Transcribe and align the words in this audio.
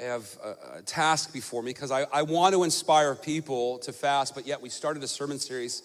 Have 0.00 0.36
a, 0.44 0.78
a 0.78 0.82
task 0.82 1.32
before 1.32 1.62
me 1.62 1.72
because 1.72 1.90
I, 1.90 2.06
I 2.12 2.22
want 2.22 2.54
to 2.54 2.64
inspire 2.64 3.14
people 3.14 3.78
to 3.78 3.92
fast, 3.92 4.34
but 4.34 4.46
yet 4.46 4.60
we 4.60 4.68
started 4.68 5.02
a 5.02 5.08
sermon 5.08 5.38
series 5.38 5.82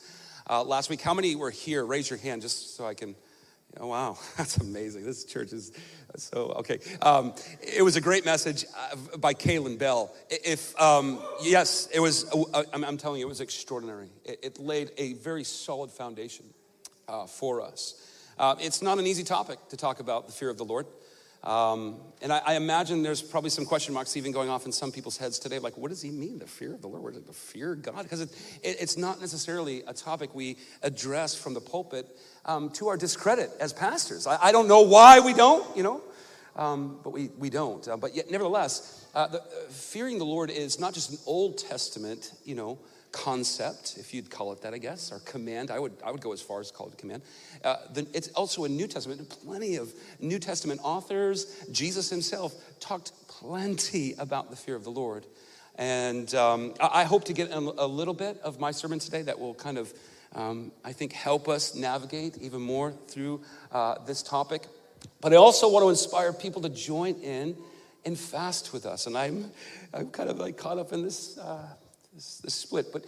uh, 0.50 0.64
last 0.64 0.90
week. 0.90 1.02
How 1.02 1.14
many 1.14 1.36
were 1.36 1.50
here? 1.50 1.86
Raise 1.86 2.10
your 2.10 2.20
hand 2.20 2.42
just 2.42 2.76
so 2.76 2.86
I 2.86 2.94
can. 2.94 3.16
Oh, 3.80 3.88
wow, 3.88 4.18
that's 4.38 4.58
amazing. 4.58 5.06
This 5.06 5.24
church 5.24 5.54
is 5.54 5.72
so 6.18 6.54
okay. 6.60 6.80
Um, 7.02 7.34
it 7.62 7.84
was 7.84 7.96
a 7.96 8.02
great 8.02 8.26
message 8.26 8.66
uh, 8.78 9.18
by 9.18 9.34
Kaylin 9.34 9.80
Bell. 9.80 10.14
If 10.30 10.80
um, 10.80 11.20
yes, 11.42 11.88
it 11.94 12.00
was. 12.00 12.26
Uh, 12.54 12.64
I'm, 12.74 12.98
telling 12.98 13.22
you, 13.22 13.26
it 13.26 13.30
was 13.30 13.42
extraordinary. 13.42 14.10
It, 14.26 14.40
it 14.44 14.60
laid 14.60 14.92
a 14.98 15.14
very 15.14 15.46
solid 15.46 15.90
foundation 15.90 16.46
uh, 17.08 17.28
for 17.28 17.62
us. 17.62 18.08
Uh, 18.38 18.56
it's 18.60 18.82
not 18.82 19.00
an 19.00 19.08
easy 19.08 19.24
topic 19.24 19.60
to 19.70 19.78
talk 19.78 20.00
about 20.00 20.28
the 20.28 20.34
fear 20.34 20.50
of 20.50 20.58
the 20.58 20.66
Lord. 20.66 20.86
Um, 21.44 21.98
and 22.22 22.32
I, 22.32 22.38
I, 22.46 22.54
imagine 22.54 23.02
there's 23.02 23.24
probably 23.24 23.50
some 23.50 23.66
question 23.66 23.96
marks 23.96 24.16
even 24.16 24.32
going 24.32 24.48
off 24.48 24.68
in 24.68 24.72
some 24.72 24.92
people's 24.92 25.18
heads 25.18 25.40
today, 25.40 25.58
like, 25.58 25.76
what 25.76 25.90
does 25.90 26.00
he 26.00 26.12
mean, 26.12 26.38
the 26.38 26.46
fear 26.46 26.72
of 26.72 26.84
the 26.84 26.88
Lord? 26.88 27.16
The 27.16 27.34
fear 27.34 27.74
of 27.74 27.82
God? 27.82 28.04
Because 28.04 28.22
it, 28.22 28.30
it, 28.62 28.78
it's 28.80 28.96
not 28.96 29.20
necessarily 29.20 29.82
a 29.88 29.94
topic 29.94 30.36
we 30.36 30.58
address 30.84 31.34
from 31.34 31.56
the 31.56 31.60
pulpit 31.60 32.06
um, 32.46 32.70
to 32.72 32.90
our 32.90 32.98
discredit 32.98 33.50
as 33.60 33.74
pastors. 33.74 34.28
I, 34.28 34.38
I, 34.40 34.52
don't 34.52 34.68
know 34.68 34.82
why 34.82 35.20
we 35.20 35.34
don't, 35.34 35.76
you 35.76 35.82
know, 35.82 36.04
um, 36.56 37.00
but 37.04 37.10
we, 37.10 37.30
we 37.40 37.50
don't. 37.50 37.88
Uh, 37.88 37.98
but 37.98 38.16
yet, 38.16 38.30
nevertheless, 38.30 39.08
uh, 39.16 39.26
the, 39.26 39.40
uh, 39.42 39.46
fearing 39.70 40.20
the 40.20 40.26
Lord 40.26 40.52
is 40.52 40.80
not 40.80 40.94
just 40.94 41.10
an 41.10 41.18
Old 41.26 41.58
Testament, 41.58 42.34
you 42.46 42.54
know, 42.54 42.78
concept, 43.12 43.96
if 43.98 44.14
you'd 44.14 44.30
call 44.30 44.52
it 44.54 44.62
that, 44.62 44.74
I 44.74 44.78
guess, 44.78 45.12
or 45.12 45.20
command. 45.20 45.72
I 45.72 45.80
would, 45.80 45.94
I 46.04 46.12
would 46.12 46.22
go 46.22 46.32
as 46.32 46.42
far 46.42 46.60
as 46.60 46.72
call 46.72 46.88
it 46.88 46.98
command. 46.98 47.22
Uh, 47.64 47.78
the, 47.94 48.08
it's 48.14 48.30
also 48.30 48.64
a 48.66 48.70
New 48.70 48.88
Testament. 48.88 49.30
Plenty 49.44 49.76
of 49.76 49.94
New 50.20 50.40
Testament 50.40 50.80
authors, 50.84 51.66
Jesus 51.72 52.10
himself 52.10 52.54
talked 52.80 53.12
plenty 53.28 54.14
about 54.18 54.50
the 54.50 54.56
fear 54.56 54.76
of 54.76 54.84
the 54.84 54.92
Lord. 54.92 55.26
And 55.76 56.34
um, 56.36 56.74
I, 56.80 57.02
I, 57.02 57.04
hope 57.04 57.26
to 57.26 57.34
get 57.34 57.52
a, 57.52 57.58
a, 57.58 57.88
little 57.88 58.14
bit 58.14 58.40
of 58.44 58.60
my 58.60 58.72
sermon 58.72 59.00
today 59.00 59.22
that 59.24 59.40
will 59.40 59.54
kind 59.54 59.78
of, 59.78 59.94
um, 60.36 60.72
I 60.84 60.94
think, 60.94 61.14
help 61.14 61.48
us 61.48 61.76
navigate 61.76 62.38
even 62.38 62.62
more 62.62 62.92
through 63.08 63.42
uh, 63.72 63.96
this 64.06 64.22
topic. 64.22 64.64
But 65.22 65.34
I 65.34 65.38
also 65.38 65.70
want 65.70 65.84
to 65.84 65.90
inspire 65.90 66.34
people 66.34 66.62
to 66.64 66.70
join 66.70 67.16
in 67.22 67.56
and 68.06 68.18
fast 68.18 68.74
with 68.74 68.86
us. 68.86 69.08
And 69.08 69.18
I'm, 69.18 69.52
I'm 69.94 70.10
kind 70.10 70.30
of 70.30 70.40
like 70.40 70.58
caught 70.58 70.78
up 70.78 70.94
in 70.94 71.04
this. 71.04 71.38
Uh, 71.38 71.68
this 72.14 72.42
split. 72.56 72.92
But 72.92 73.06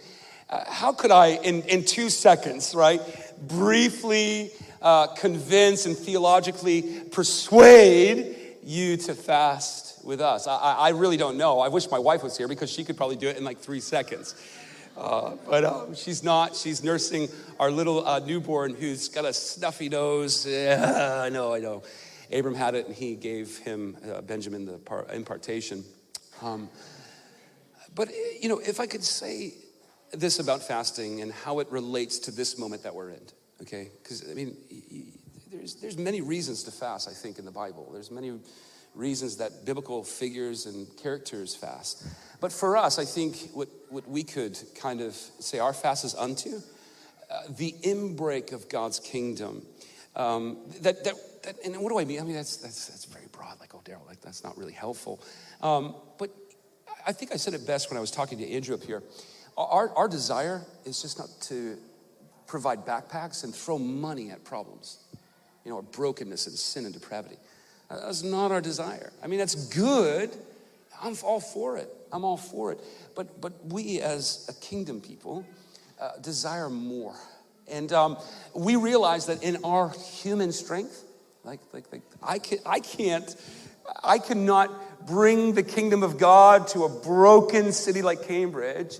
uh, 0.48 0.64
how 0.66 0.92
could 0.92 1.10
I, 1.10 1.36
in, 1.36 1.62
in 1.62 1.84
two 1.84 2.10
seconds, 2.10 2.74
right, 2.74 3.00
briefly 3.48 4.50
uh, 4.80 5.08
convince 5.08 5.86
and 5.86 5.96
theologically 5.96 7.00
persuade 7.10 8.36
you 8.62 8.96
to 8.96 9.14
fast 9.14 10.04
with 10.04 10.20
us? 10.20 10.46
I, 10.46 10.56
I 10.56 10.88
really 10.90 11.16
don't 11.16 11.36
know. 11.36 11.60
I 11.60 11.68
wish 11.68 11.90
my 11.90 11.98
wife 11.98 12.22
was 12.22 12.36
here 12.36 12.48
because 12.48 12.70
she 12.70 12.84
could 12.84 12.96
probably 12.96 13.16
do 13.16 13.28
it 13.28 13.36
in 13.36 13.44
like 13.44 13.58
three 13.58 13.80
seconds. 13.80 14.34
Uh, 14.96 15.34
but 15.48 15.64
um, 15.64 15.94
she's 15.94 16.22
not. 16.22 16.54
She's 16.54 16.84
nursing 16.84 17.28
our 17.58 17.70
little 17.70 18.06
uh, 18.06 18.20
newborn 18.20 18.74
who's 18.74 19.08
got 19.08 19.24
a 19.24 19.32
snuffy 19.32 19.88
nose. 19.88 20.46
Yeah, 20.50 21.20
I 21.20 21.28
know, 21.28 21.52
I 21.52 21.58
know. 21.58 21.82
Abram 22.32 22.54
had 22.54 22.74
it 22.74 22.86
and 22.86 22.94
he 22.94 23.16
gave 23.16 23.58
him, 23.58 23.96
uh, 24.10 24.22
Benjamin, 24.22 24.64
the 24.64 24.78
par- 24.78 25.06
impartation. 25.12 25.84
Um, 26.42 26.70
but, 27.94 28.08
you 28.40 28.48
know, 28.48 28.58
if 28.58 28.80
I 28.80 28.86
could 28.86 29.04
say 29.04 29.54
this 30.12 30.38
about 30.38 30.62
fasting 30.62 31.20
and 31.20 31.32
how 31.32 31.60
it 31.60 31.68
relates 31.70 32.18
to 32.20 32.30
this 32.30 32.58
moment 32.58 32.82
that 32.82 32.94
we're 32.94 33.10
in, 33.10 33.22
okay? 33.62 33.90
Because, 34.02 34.28
I 34.30 34.34
mean, 34.34 34.56
there's, 35.52 35.74
there's 35.76 35.98
many 35.98 36.20
reasons 36.20 36.64
to 36.64 36.70
fast, 36.70 37.08
I 37.08 37.12
think, 37.12 37.38
in 37.38 37.44
the 37.44 37.50
Bible. 37.50 37.90
There's 37.92 38.10
many 38.10 38.32
reasons 38.94 39.36
that 39.38 39.64
biblical 39.64 40.04
figures 40.04 40.66
and 40.66 40.86
characters 40.96 41.54
fast. 41.54 42.06
But 42.40 42.52
for 42.52 42.76
us, 42.76 42.98
I 42.98 43.04
think 43.04 43.50
what, 43.52 43.68
what 43.90 44.08
we 44.08 44.22
could 44.22 44.56
kind 44.76 45.00
of 45.00 45.14
say 45.14 45.58
our 45.58 45.72
fast 45.72 46.04
is 46.04 46.14
unto 46.14 46.60
uh, 47.30 47.42
the 47.56 47.74
inbreak 47.82 48.52
of 48.52 48.68
God's 48.68 49.00
kingdom. 49.00 49.66
Um, 50.14 50.58
that, 50.82 51.02
that, 51.04 51.14
that, 51.42 51.56
and 51.64 51.80
what 51.80 51.90
do 51.90 51.98
I 51.98 52.04
mean? 52.04 52.20
I 52.20 52.22
mean, 52.22 52.36
that's, 52.36 52.58
that's, 52.58 52.86
that's 52.86 53.04
very 53.06 53.26
broad, 53.32 53.58
like, 53.58 53.74
oh, 53.74 53.82
Daryl, 53.84 54.06
like, 54.06 54.20
that's 54.20 54.44
not 54.44 54.56
really 54.56 54.72
helpful. 54.72 55.20
Um, 55.60 55.96
but 56.18 56.30
I 57.06 57.12
think 57.12 57.32
I 57.32 57.36
said 57.36 57.54
it 57.54 57.66
best 57.66 57.90
when 57.90 57.98
I 57.98 58.00
was 58.00 58.10
talking 58.10 58.38
to 58.38 58.50
Andrew 58.50 58.74
up 58.74 58.82
here. 58.82 59.02
Our, 59.56 59.90
our 59.90 60.08
desire 60.08 60.62
is 60.84 61.00
just 61.02 61.18
not 61.18 61.28
to 61.42 61.76
provide 62.46 62.84
backpacks 62.84 63.44
and 63.44 63.54
throw 63.54 63.78
money 63.78 64.30
at 64.30 64.44
problems, 64.44 64.98
you 65.64 65.70
know, 65.70 65.78
or 65.78 65.82
brokenness 65.82 66.46
and 66.46 66.56
sin 66.56 66.84
and 66.84 66.94
depravity. 66.94 67.36
That's 67.90 68.22
not 68.22 68.50
our 68.50 68.60
desire. 68.60 69.12
I 69.22 69.26
mean, 69.26 69.38
that's 69.38 69.54
good. 69.68 70.30
I'm 71.00 71.14
all 71.22 71.40
for 71.40 71.76
it. 71.76 71.88
I'm 72.12 72.24
all 72.24 72.36
for 72.36 72.72
it. 72.72 72.80
But, 73.14 73.40
but 73.40 73.52
we 73.66 74.00
as 74.00 74.46
a 74.48 74.54
kingdom 74.64 75.00
people 75.00 75.44
uh, 76.00 76.12
desire 76.20 76.70
more. 76.70 77.14
And 77.68 77.92
um, 77.92 78.18
we 78.54 78.76
realize 78.76 79.26
that 79.26 79.42
in 79.42 79.64
our 79.64 79.90
human 79.90 80.52
strength, 80.52 81.04
like, 81.44 81.60
like, 81.72 81.90
like 81.92 82.02
I, 82.22 82.38
can, 82.38 82.58
I 82.66 82.80
can't, 82.80 83.36
I 84.02 84.18
cannot 84.18 84.70
bring 85.06 85.54
the 85.54 85.62
kingdom 85.62 86.02
of 86.02 86.18
God 86.18 86.68
to 86.68 86.84
a 86.84 86.88
broken 86.88 87.72
city 87.72 88.02
like 88.02 88.26
Cambridge 88.26 88.98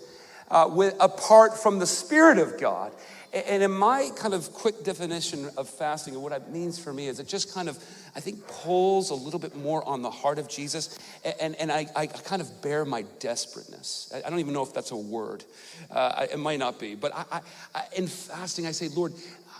uh, 0.50 0.68
with, 0.70 0.94
apart 1.00 1.58
from 1.58 1.78
the 1.78 1.86
Spirit 1.86 2.38
of 2.38 2.58
God. 2.60 2.92
And 3.32 3.64
in 3.64 3.72
my 3.72 4.10
kind 4.14 4.32
of 4.32 4.52
quick 4.52 4.84
definition 4.84 5.50
of 5.56 5.68
fasting 5.68 6.14
and 6.14 6.22
what 6.22 6.30
it 6.30 6.50
means 6.50 6.78
for 6.78 6.92
me 6.92 7.08
is 7.08 7.18
it 7.18 7.26
just 7.26 7.52
kind 7.52 7.68
of, 7.68 7.76
I 8.14 8.20
think, 8.20 8.46
pulls 8.46 9.10
a 9.10 9.14
little 9.14 9.40
bit 9.40 9.56
more 9.56 9.84
on 9.88 10.02
the 10.02 10.10
heart 10.10 10.38
of 10.38 10.48
Jesus. 10.48 10.96
And, 11.40 11.56
and 11.56 11.72
I, 11.72 11.88
I 11.96 12.06
kind 12.06 12.40
of 12.40 12.62
bear 12.62 12.84
my 12.84 13.04
desperateness. 13.18 14.12
I 14.24 14.30
don't 14.30 14.38
even 14.38 14.54
know 14.54 14.62
if 14.62 14.72
that's 14.72 14.92
a 14.92 14.96
word. 14.96 15.42
Uh, 15.90 16.26
it 16.32 16.38
might 16.38 16.60
not 16.60 16.78
be. 16.78 16.94
But 16.94 17.12
I, 17.12 17.40
I, 17.74 17.82
in 17.96 18.06
fasting, 18.06 18.68
I 18.68 18.70
say, 18.70 18.86
Lord, 18.86 19.12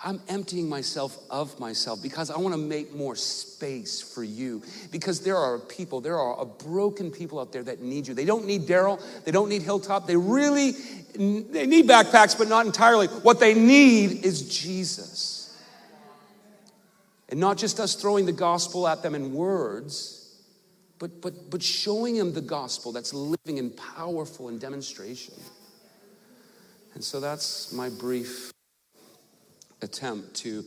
I'm 0.04 0.20
emptying 0.28 0.68
myself 0.68 1.18
of 1.30 1.58
myself 1.58 2.02
because 2.02 2.30
I 2.30 2.38
want 2.38 2.54
to 2.54 2.60
make 2.60 2.94
more 2.94 3.16
space 3.16 4.02
for 4.02 4.22
you. 4.22 4.62
Because 4.92 5.20
there 5.20 5.38
are 5.38 5.58
people, 5.58 6.02
there 6.02 6.18
are 6.18 6.38
a 6.38 6.44
broken 6.44 7.10
people 7.10 7.40
out 7.40 7.52
there 7.52 7.62
that 7.62 7.80
need 7.80 8.06
you. 8.06 8.12
They 8.12 8.26
don't 8.26 8.44
need 8.44 8.62
Daryl, 8.62 9.02
they 9.24 9.32
don't 9.32 9.48
need 9.48 9.62
Hilltop. 9.62 10.06
They 10.06 10.16
really 10.16 10.72
they 10.72 11.66
need 11.66 11.88
backpacks, 11.88 12.36
but 12.36 12.48
not 12.48 12.66
entirely. 12.66 13.06
What 13.06 13.40
they 13.40 13.54
need 13.54 14.24
is 14.24 14.48
Jesus. 14.60 15.58
And 17.30 17.40
not 17.40 17.56
just 17.56 17.80
us 17.80 17.94
throwing 17.94 18.26
the 18.26 18.32
gospel 18.32 18.86
at 18.86 19.02
them 19.02 19.14
in 19.14 19.32
words, 19.32 20.42
but 20.98 21.22
but 21.22 21.50
but 21.50 21.62
showing 21.62 22.18
them 22.18 22.34
the 22.34 22.42
gospel 22.42 22.92
that's 22.92 23.14
living 23.14 23.58
and 23.58 23.74
powerful 23.76 24.50
in 24.50 24.58
demonstration. 24.58 25.34
And 26.94 27.02
so 27.02 27.18
that's 27.18 27.72
my 27.72 27.88
brief 27.88 28.53
attempt 29.84 30.34
to 30.36 30.64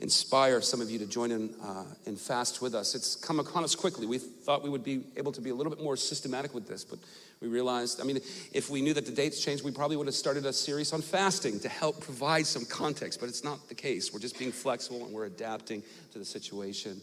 inspire 0.00 0.60
some 0.60 0.80
of 0.80 0.90
you 0.90 0.98
to 0.98 1.06
join 1.06 1.30
in 1.30 1.54
uh, 1.62 1.84
and 2.04 2.18
fast 2.18 2.60
with 2.60 2.74
us. 2.74 2.94
It's 2.94 3.16
come 3.16 3.40
upon 3.40 3.64
us 3.64 3.74
quickly. 3.74 4.06
We 4.06 4.18
thought 4.18 4.62
we 4.62 4.68
would 4.68 4.84
be 4.84 5.04
able 5.16 5.32
to 5.32 5.40
be 5.40 5.50
a 5.50 5.54
little 5.54 5.72
bit 5.74 5.82
more 5.82 5.96
systematic 5.96 6.54
with 6.54 6.68
this, 6.68 6.84
but 6.84 6.98
we 7.40 7.48
realized, 7.48 8.00
I 8.00 8.04
mean, 8.04 8.18
if 8.52 8.70
we 8.70 8.82
knew 8.82 8.94
that 8.94 9.06
the 9.06 9.12
dates 9.12 9.42
changed, 9.42 9.64
we 9.64 9.70
probably 9.70 9.96
would 9.96 10.06
have 10.06 10.14
started 10.14 10.44
a 10.44 10.52
series 10.52 10.92
on 10.92 11.02
fasting 11.02 11.60
to 11.60 11.68
help 11.68 12.00
provide 12.00 12.46
some 12.46 12.64
context, 12.66 13.20
but 13.20 13.28
it's 13.28 13.44
not 13.44 13.68
the 13.68 13.74
case. 13.74 14.12
We're 14.12 14.20
just 14.20 14.38
being 14.38 14.52
flexible 14.52 15.04
and 15.04 15.14
we're 15.14 15.26
adapting 15.26 15.82
to 16.12 16.18
the 16.18 16.24
situation. 16.24 17.00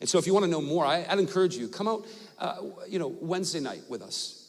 And 0.00 0.08
so 0.08 0.18
if 0.18 0.26
you 0.26 0.34
want 0.34 0.44
to 0.44 0.50
know 0.50 0.60
more, 0.60 0.84
I, 0.84 1.06
would 1.08 1.18
encourage 1.18 1.56
you, 1.56 1.68
come 1.68 1.88
out, 1.88 2.06
uh, 2.38 2.56
you 2.88 2.98
know, 2.98 3.08
Wednesday 3.20 3.60
night 3.60 3.82
with 3.88 4.02
us. 4.02 4.43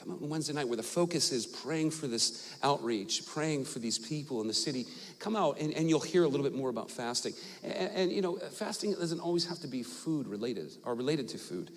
Come 0.00 0.12
out 0.12 0.22
on 0.22 0.28
Wednesday 0.30 0.54
night 0.54 0.66
where 0.66 0.76
the 0.76 0.82
focus 0.82 1.30
is 1.30 1.46
praying 1.46 1.90
for 1.90 2.06
this 2.06 2.54
outreach, 2.62 3.26
praying 3.26 3.66
for 3.66 3.80
these 3.80 3.98
people 3.98 4.40
in 4.40 4.48
the 4.48 4.54
city. 4.54 4.86
Come 5.18 5.36
out 5.36 5.60
and, 5.60 5.74
and 5.74 5.88
you'll 5.88 6.00
hear 6.00 6.24
a 6.24 6.28
little 6.28 6.44
bit 6.44 6.54
more 6.54 6.70
about 6.70 6.90
fasting. 6.90 7.34
And, 7.62 7.90
and, 7.94 8.12
you 8.12 8.22
know, 8.22 8.36
fasting 8.36 8.94
doesn't 8.94 9.20
always 9.20 9.46
have 9.46 9.58
to 9.60 9.68
be 9.68 9.82
food 9.82 10.26
related 10.26 10.72
or 10.84 10.94
related 10.94 11.28
to 11.28 11.38
food. 11.38 11.70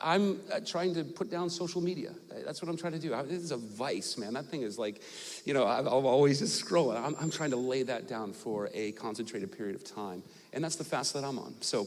I'm 0.00 0.40
uh, 0.52 0.60
trying 0.64 0.94
to 0.94 1.04
put 1.04 1.30
down 1.30 1.48
social 1.48 1.80
media. 1.80 2.12
That's 2.44 2.60
what 2.60 2.68
I'm 2.68 2.76
trying 2.76 2.92
to 2.92 2.98
do. 2.98 3.10
This 3.24 3.42
is 3.42 3.52
a 3.52 3.56
vice, 3.56 4.18
man. 4.18 4.34
That 4.34 4.46
thing 4.46 4.62
is 4.62 4.78
like, 4.78 5.00
you 5.44 5.54
know, 5.54 5.66
I'm 5.66 5.88
always 5.88 6.40
just 6.40 6.62
scrolling. 6.62 7.02
I'm, 7.02 7.16
I'm 7.20 7.30
trying 7.30 7.50
to 7.50 7.56
lay 7.56 7.82
that 7.84 8.08
down 8.08 8.32
for 8.32 8.68
a 8.74 8.92
concentrated 8.92 9.56
period 9.56 9.74
of 9.74 9.84
time. 9.84 10.22
And 10.52 10.62
that's 10.62 10.76
the 10.76 10.84
fast 10.84 11.14
that 11.14 11.24
I'm 11.24 11.38
on. 11.38 11.54
So, 11.60 11.86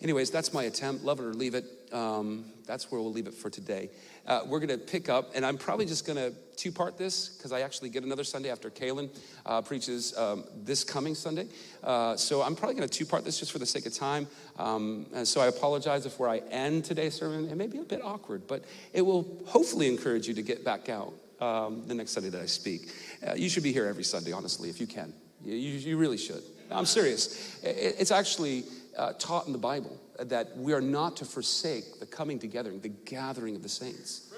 anyways, 0.00 0.30
that's 0.30 0.54
my 0.54 0.64
attempt. 0.64 1.04
Love 1.04 1.20
it 1.20 1.24
or 1.24 1.34
leave 1.34 1.54
it. 1.54 1.66
Um, 1.92 2.46
that's 2.66 2.90
where 2.90 3.00
we'll 3.00 3.12
leave 3.12 3.26
it 3.26 3.34
for 3.34 3.50
today. 3.50 3.90
Uh, 4.30 4.42
we're 4.46 4.60
going 4.60 4.68
to 4.68 4.78
pick 4.78 5.08
up, 5.08 5.32
and 5.34 5.44
I'm 5.44 5.58
probably 5.58 5.84
just 5.84 6.06
going 6.06 6.16
to 6.16 6.32
two 6.54 6.70
part 6.70 6.96
this 6.96 7.30
because 7.30 7.50
I 7.50 7.62
actually 7.62 7.88
get 7.88 8.04
another 8.04 8.22
Sunday 8.22 8.48
after 8.48 8.70
Kaylin 8.70 9.10
uh, 9.44 9.60
preaches 9.60 10.16
um, 10.16 10.44
this 10.62 10.84
coming 10.84 11.16
Sunday. 11.16 11.48
Uh, 11.82 12.14
so 12.14 12.40
I'm 12.40 12.54
probably 12.54 12.76
going 12.76 12.88
to 12.88 12.98
two 12.98 13.04
part 13.04 13.24
this 13.24 13.40
just 13.40 13.50
for 13.50 13.58
the 13.58 13.66
sake 13.66 13.86
of 13.86 13.92
time. 13.92 14.28
Um, 14.56 15.06
and 15.12 15.26
so 15.26 15.40
I 15.40 15.48
apologize 15.48 16.06
if 16.06 16.20
where 16.20 16.28
I 16.28 16.38
end 16.48 16.84
today's 16.84 17.14
sermon, 17.14 17.50
it 17.50 17.56
may 17.56 17.66
be 17.66 17.78
a 17.78 17.82
bit 17.82 18.04
awkward, 18.04 18.46
but 18.46 18.64
it 18.92 19.02
will 19.02 19.42
hopefully 19.46 19.88
encourage 19.88 20.28
you 20.28 20.34
to 20.34 20.42
get 20.42 20.64
back 20.64 20.88
out 20.88 21.12
um, 21.40 21.88
the 21.88 21.94
next 21.94 22.12
Sunday 22.12 22.28
that 22.28 22.40
I 22.40 22.46
speak. 22.46 22.92
Uh, 23.26 23.34
you 23.34 23.48
should 23.48 23.64
be 23.64 23.72
here 23.72 23.86
every 23.86 24.04
Sunday, 24.04 24.30
honestly, 24.30 24.70
if 24.70 24.80
you 24.80 24.86
can. 24.86 25.12
You, 25.42 25.56
you 25.56 25.96
really 25.96 26.18
should. 26.18 26.44
I'm 26.70 26.86
serious. 26.86 27.58
It's 27.64 28.12
actually 28.12 28.62
uh, 28.96 29.12
taught 29.18 29.46
in 29.46 29.52
the 29.52 29.58
Bible 29.58 30.00
that 30.18 30.56
we 30.56 30.72
are 30.72 30.80
not 30.80 31.16
to 31.18 31.24
forsake 31.24 32.00
the 32.00 32.06
coming 32.06 32.38
together, 32.38 32.70
the 32.76 32.88
gathering 32.88 33.56
of 33.56 33.62
the 33.62 33.68
saints. 33.68 34.32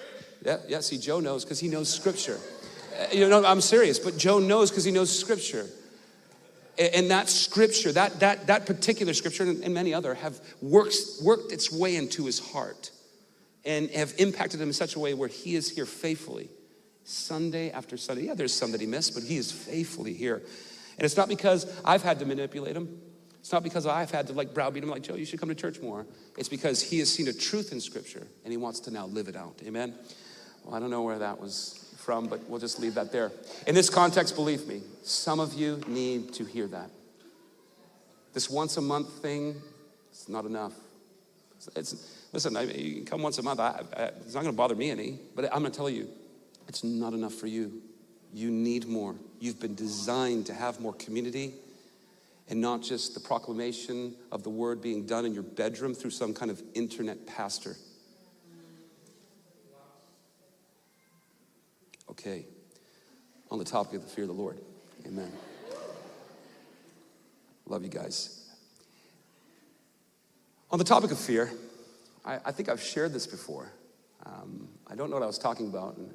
Yeah, 0.44 0.58
yeah. 0.68 0.80
See, 0.80 0.98
Joe 0.98 1.20
knows 1.20 1.44
because 1.44 1.60
he 1.60 1.68
knows 1.68 1.92
Scripture. 1.92 2.38
Uh, 2.98 3.06
you 3.12 3.28
know, 3.28 3.44
I'm 3.44 3.60
serious, 3.60 3.98
but 3.98 4.16
Joe 4.16 4.38
knows 4.38 4.70
because 4.70 4.84
he 4.84 4.92
knows 4.92 5.16
Scripture. 5.16 5.66
And 6.78 7.10
that 7.10 7.28
scripture, 7.28 7.92
that, 7.92 8.20
that, 8.20 8.46
that 8.46 8.64
particular 8.64 9.12
scripture 9.12 9.44
and 9.44 9.74
many 9.74 9.92
other 9.92 10.14
have 10.14 10.40
worked, 10.62 10.94
worked 11.22 11.52
its 11.52 11.70
way 11.70 11.96
into 11.96 12.24
his 12.24 12.38
heart 12.38 12.90
and 13.64 13.90
have 13.90 14.14
impacted 14.18 14.60
him 14.60 14.68
in 14.68 14.72
such 14.72 14.96
a 14.96 14.98
way 14.98 15.12
where 15.12 15.28
he 15.28 15.54
is 15.54 15.70
here 15.70 15.84
faithfully, 15.84 16.48
Sunday 17.04 17.70
after 17.70 17.98
Sunday. 17.98 18.24
Yeah, 18.24 18.34
there's 18.34 18.54
some 18.54 18.72
that 18.72 18.80
he 18.80 18.86
missed, 18.86 19.14
but 19.14 19.22
he 19.22 19.36
is 19.36 19.52
faithfully 19.52 20.14
here. 20.14 20.36
And 20.96 21.04
it's 21.04 21.16
not 21.16 21.28
because 21.28 21.70
I've 21.84 22.02
had 22.02 22.18
to 22.20 22.26
manipulate 22.26 22.74
him. 22.74 23.00
It's 23.42 23.50
not 23.50 23.64
because 23.64 23.86
I've 23.86 24.12
had 24.12 24.28
to 24.28 24.34
like 24.34 24.54
browbeat 24.54 24.84
him 24.84 24.88
like, 24.88 25.02
Joe, 25.02 25.16
you 25.16 25.24
should 25.24 25.40
come 25.40 25.48
to 25.48 25.54
church 25.56 25.80
more. 25.80 26.06
It's 26.38 26.48
because 26.48 26.80
he 26.80 27.00
has 27.00 27.12
seen 27.12 27.26
a 27.26 27.32
truth 27.32 27.72
in 27.72 27.80
Scripture 27.80 28.24
and 28.44 28.52
he 28.52 28.56
wants 28.56 28.78
to 28.80 28.92
now 28.92 29.06
live 29.06 29.26
it 29.26 29.34
out. 29.34 29.60
Amen? 29.66 29.94
Well, 30.64 30.76
I 30.76 30.78
don't 30.78 30.90
know 30.90 31.02
where 31.02 31.18
that 31.18 31.40
was 31.40 31.92
from, 31.98 32.28
but 32.28 32.48
we'll 32.48 32.60
just 32.60 32.78
leave 32.78 32.94
that 32.94 33.10
there. 33.10 33.32
In 33.66 33.74
this 33.74 33.90
context, 33.90 34.36
believe 34.36 34.68
me, 34.68 34.82
some 35.02 35.40
of 35.40 35.54
you 35.54 35.80
need 35.88 36.32
to 36.34 36.44
hear 36.44 36.68
that. 36.68 36.88
This 38.32 38.48
once 38.48 38.76
a 38.76 38.80
month 38.80 39.08
thing, 39.20 39.60
it's 40.12 40.28
not 40.28 40.44
enough. 40.44 40.74
It's, 41.74 42.22
listen, 42.32 42.56
I, 42.56 42.62
you 42.62 42.94
can 42.94 43.06
come 43.06 43.22
once 43.22 43.38
a 43.38 43.42
month. 43.42 43.58
I, 43.58 43.82
I, 43.96 44.02
it's 44.04 44.34
not 44.34 44.42
going 44.42 44.52
to 44.52 44.56
bother 44.56 44.76
me 44.76 44.88
any, 44.88 45.18
but 45.34 45.46
I'm 45.46 45.62
going 45.62 45.72
to 45.72 45.76
tell 45.76 45.90
you, 45.90 46.08
it's 46.68 46.84
not 46.84 47.12
enough 47.12 47.34
for 47.34 47.48
you. 47.48 47.82
You 48.32 48.52
need 48.52 48.86
more. 48.86 49.16
You've 49.40 49.58
been 49.58 49.74
designed 49.74 50.46
to 50.46 50.54
have 50.54 50.78
more 50.80 50.92
community 50.92 51.54
and 52.48 52.60
not 52.60 52.82
just 52.82 53.14
the 53.14 53.20
proclamation 53.20 54.14
of 54.30 54.42
the 54.42 54.50
word 54.50 54.82
being 54.82 55.06
done 55.06 55.24
in 55.24 55.32
your 55.32 55.42
bedroom 55.42 55.94
through 55.94 56.10
some 56.10 56.34
kind 56.34 56.50
of 56.50 56.62
internet 56.74 57.26
pastor. 57.26 57.76
Okay, 62.10 62.44
on 63.50 63.58
the 63.58 63.64
topic 63.64 63.94
of 63.94 64.02
the 64.02 64.08
fear 64.08 64.24
of 64.24 64.28
the 64.28 64.34
Lord. 64.34 64.58
Amen. 65.06 65.32
Love 67.66 67.82
you 67.82 67.88
guys. 67.88 68.50
On 70.70 70.78
the 70.78 70.84
topic 70.84 71.10
of 71.10 71.18
fear, 71.18 71.50
I, 72.24 72.38
I 72.46 72.52
think 72.52 72.68
I've 72.68 72.82
shared 72.82 73.12
this 73.12 73.26
before. 73.26 73.72
Um, 74.24 74.68
I 74.86 74.94
don't 74.94 75.10
know 75.10 75.16
what 75.16 75.22
I 75.22 75.26
was 75.26 75.38
talking 75.38 75.68
about 75.68 75.96
and, 75.96 76.10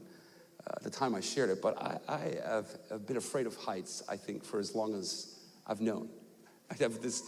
uh, 0.66 0.74
at 0.78 0.84
the 0.84 0.90
time 0.90 1.14
I 1.14 1.20
shared 1.20 1.50
it, 1.50 1.62
but 1.62 1.78
I, 1.82 2.00
I 2.08 2.20
have, 2.46 2.70
have, 2.90 3.06
been 3.06 3.18
afraid 3.18 3.46
of 3.46 3.56
heights, 3.56 4.04
I 4.08 4.18
think, 4.18 4.44
for 4.44 4.60
as 4.60 4.76
long 4.76 4.96
as 4.96 5.37
I've 5.68 5.82
known. 5.82 6.10
I 6.72 6.76
have 6.82 7.02
this, 7.02 7.24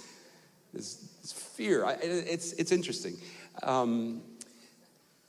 this, 0.73 0.95
this 1.21 1.31
fear. 1.31 1.85
I, 1.85 1.93
it's, 2.01 2.53
it's 2.53 2.71
interesting. 2.71 3.17
Um, 3.63 4.21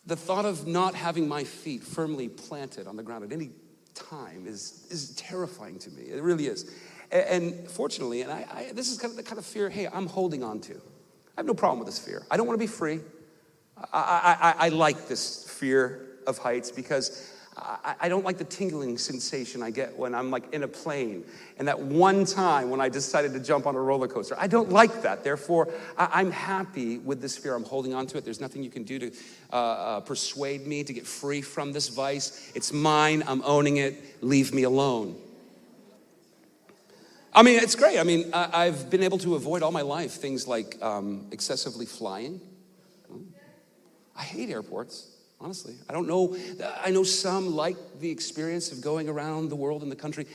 the 0.07 0.17
thought 0.17 0.45
of 0.45 0.67
not 0.67 0.95
having 0.95 1.29
my 1.29 1.45
feet 1.45 1.83
firmly 1.83 2.29
planted 2.29 2.87
on 2.87 2.97
the 2.97 3.03
ground 3.03 3.25
at 3.25 3.33
any 3.33 3.51
time 3.95 4.47
is, 4.47 4.87
is 4.91 5.15
terrifying 5.17 5.79
to 5.81 5.91
me. 5.91 6.05
It 6.05 6.23
really 6.23 6.47
is. 6.47 6.71
And, 7.11 7.45
and 7.45 7.71
fortunately, 7.71 8.23
and 8.23 8.33
I, 8.33 8.47
I, 8.51 8.73
this 8.73 8.91
is 8.91 8.99
kind 8.99 9.11
of 9.11 9.17
the 9.17 9.23
kind 9.23 9.39
of 9.39 9.45
fear, 9.45 9.69
hey, 9.69 9.89
I'm 9.89 10.07
holding 10.07 10.43
on 10.43 10.61
to. 10.63 10.75
I 10.75 11.41
have 11.41 11.47
no 11.47 11.55
problem 11.55 11.79
with 11.79 11.87
this 11.87 11.99
fear. 11.99 12.23
I 12.31 12.37
don't 12.37 12.47
want 12.47 12.59
to 12.59 12.63
be 12.63 12.71
free. 12.71 13.01
I, 13.93 14.55
I, 14.59 14.67
I 14.67 14.69
like 14.71 15.09
this 15.09 15.49
fear 15.49 16.07
of 16.27 16.39
heights 16.39 16.71
because 16.71 17.33
I, 17.57 17.95
I, 18.03 18.09
don't 18.09 18.25
like 18.25 18.39
the 18.39 18.45
tingling 18.45 18.97
sensation 18.97 19.63
I 19.63 19.71
get 19.71 19.99
when 19.99 20.15
I'm 20.15 20.31
like 20.31 20.53
in 20.55 20.63
a 20.63 20.69
plane. 20.69 21.25
And 21.59 21.67
that 21.67 21.79
one 21.79 22.25
time 22.25 22.71
when 22.71 22.81
I 22.81 22.89
decided 22.89 23.33
to 23.33 23.41
jump 23.41 23.67
on 23.67 23.75
a 23.75 23.81
roller 23.81 24.07
coaster, 24.07 24.37
I 24.39 24.47
don't 24.47 24.71
like 24.71 25.03
that. 25.03 25.25
Therefore, 25.25 25.69
I, 25.99 26.21
am 26.21 26.31
happy 26.31 26.99
with 26.99 27.21
this 27.21 27.37
fear. 27.37 27.55
I'm 27.57 27.65
holding 27.65 27.93
on 27.93 28.07
to 28.09 28.19
it. 28.19 28.25
There's 28.25 28.41
nothing 28.41 28.63
you 28.63 28.71
can 28.71 28.85
do 28.85 28.99
to 29.01 29.13
uh, 29.53 29.57
uh, 29.57 30.01
persuade 30.01 30.67
me 30.67 30.85
to 30.85 30.93
get 30.93 31.07
free 31.07 31.43
from 31.43 31.73
this 31.73 31.89
vice. 31.89 32.53
It's 32.55 32.73
mine. 32.73 33.25
I'm 33.27 33.43
owning 33.45 33.79
it. 33.79 34.23
Leave 34.23 34.55
me 34.55 34.63
alone. 34.63 35.17
I 37.33 37.43
mean, 37.43 37.61
it's 37.61 37.75
great. 37.75 37.99
I 37.99 38.05
mean, 38.05 38.31
I, 38.33 38.67
have 38.67 38.91
been 38.91 39.03
able 39.03 39.19
to 39.19 39.35
avoid 39.35 39.63
all 39.63 39.71
my 39.73 39.83
life 39.83 40.13
things 40.13 40.47
like 40.49 40.81
um, 40.83 41.27
excessively 41.31 41.87
flying. 41.87 42.41
I 44.17 44.23
hate 44.23 44.51
airports 44.51 45.20
honestly. 45.41 45.75
I 45.89 45.93
don't 45.93 46.07
know. 46.07 46.37
I 46.85 46.91
know 46.91 47.03
some 47.03 47.55
like 47.55 47.77
the 48.01 48.11
experience 48.11 48.73
of 48.73 48.81
going 48.81 49.09
around 49.09 49.49
the 49.49 49.57
world 49.57 49.83
and 49.83 49.91
the 49.91 49.97
country. 49.97 50.27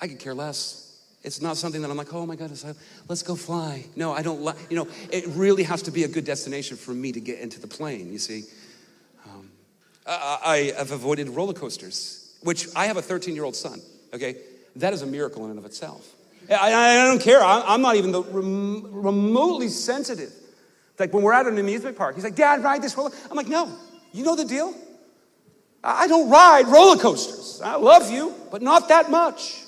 I 0.00 0.08
could 0.08 0.18
care 0.18 0.34
less. 0.34 0.82
It's 1.22 1.42
not 1.42 1.56
something 1.56 1.82
that 1.82 1.90
I'm 1.90 1.96
like, 1.96 2.14
oh 2.14 2.24
my 2.24 2.36
goodness, 2.36 2.64
let's 3.08 3.22
go 3.22 3.34
fly. 3.34 3.84
No, 3.96 4.12
I 4.12 4.22
don't 4.22 4.42
like, 4.42 4.56
you 4.70 4.76
know, 4.76 4.86
it 5.10 5.26
really 5.28 5.64
has 5.64 5.82
to 5.82 5.90
be 5.90 6.04
a 6.04 6.08
good 6.08 6.24
destination 6.24 6.76
for 6.76 6.92
me 6.92 7.10
to 7.12 7.20
get 7.20 7.40
into 7.40 7.60
the 7.60 7.66
plane, 7.66 8.12
you 8.12 8.18
see. 8.18 8.44
Um, 9.24 9.50
I, 10.06 10.38
I 10.44 10.78
have 10.78 10.92
avoided 10.92 11.28
roller 11.30 11.52
coasters, 11.52 12.36
which 12.42 12.68
I 12.76 12.86
have 12.86 12.96
a 12.96 13.02
13 13.02 13.34
year 13.34 13.42
old 13.42 13.56
son, 13.56 13.80
okay? 14.14 14.36
That 14.76 14.92
is 14.92 15.02
a 15.02 15.06
miracle 15.06 15.44
in 15.44 15.50
and 15.50 15.58
of 15.58 15.64
itself. 15.64 16.14
I, 16.48 16.72
I 16.72 17.06
don't 17.06 17.20
care. 17.20 17.42
I'm 17.42 17.82
not 17.82 17.96
even 17.96 18.12
the 18.12 18.22
rem- 18.22 18.86
remotely 18.92 19.68
sensitive. 19.68 20.32
Like 20.96 21.12
when 21.12 21.24
we're 21.24 21.32
at 21.32 21.46
an 21.46 21.58
amusement 21.58 21.96
park, 21.96 22.14
he's 22.14 22.22
like, 22.22 22.36
Dad, 22.36 22.62
ride 22.62 22.82
this 22.82 22.96
roller. 22.96 23.10
I'm 23.28 23.36
like, 23.36 23.48
no, 23.48 23.76
you 24.12 24.24
know 24.24 24.36
the 24.36 24.44
deal? 24.44 24.74
I 25.82 26.06
don't 26.06 26.30
ride 26.30 26.66
roller 26.66 26.96
coasters. 26.96 27.60
I 27.62 27.76
love 27.76 28.10
you, 28.10 28.34
but 28.50 28.62
not 28.62 28.88
that 28.88 29.10
much. 29.10 29.62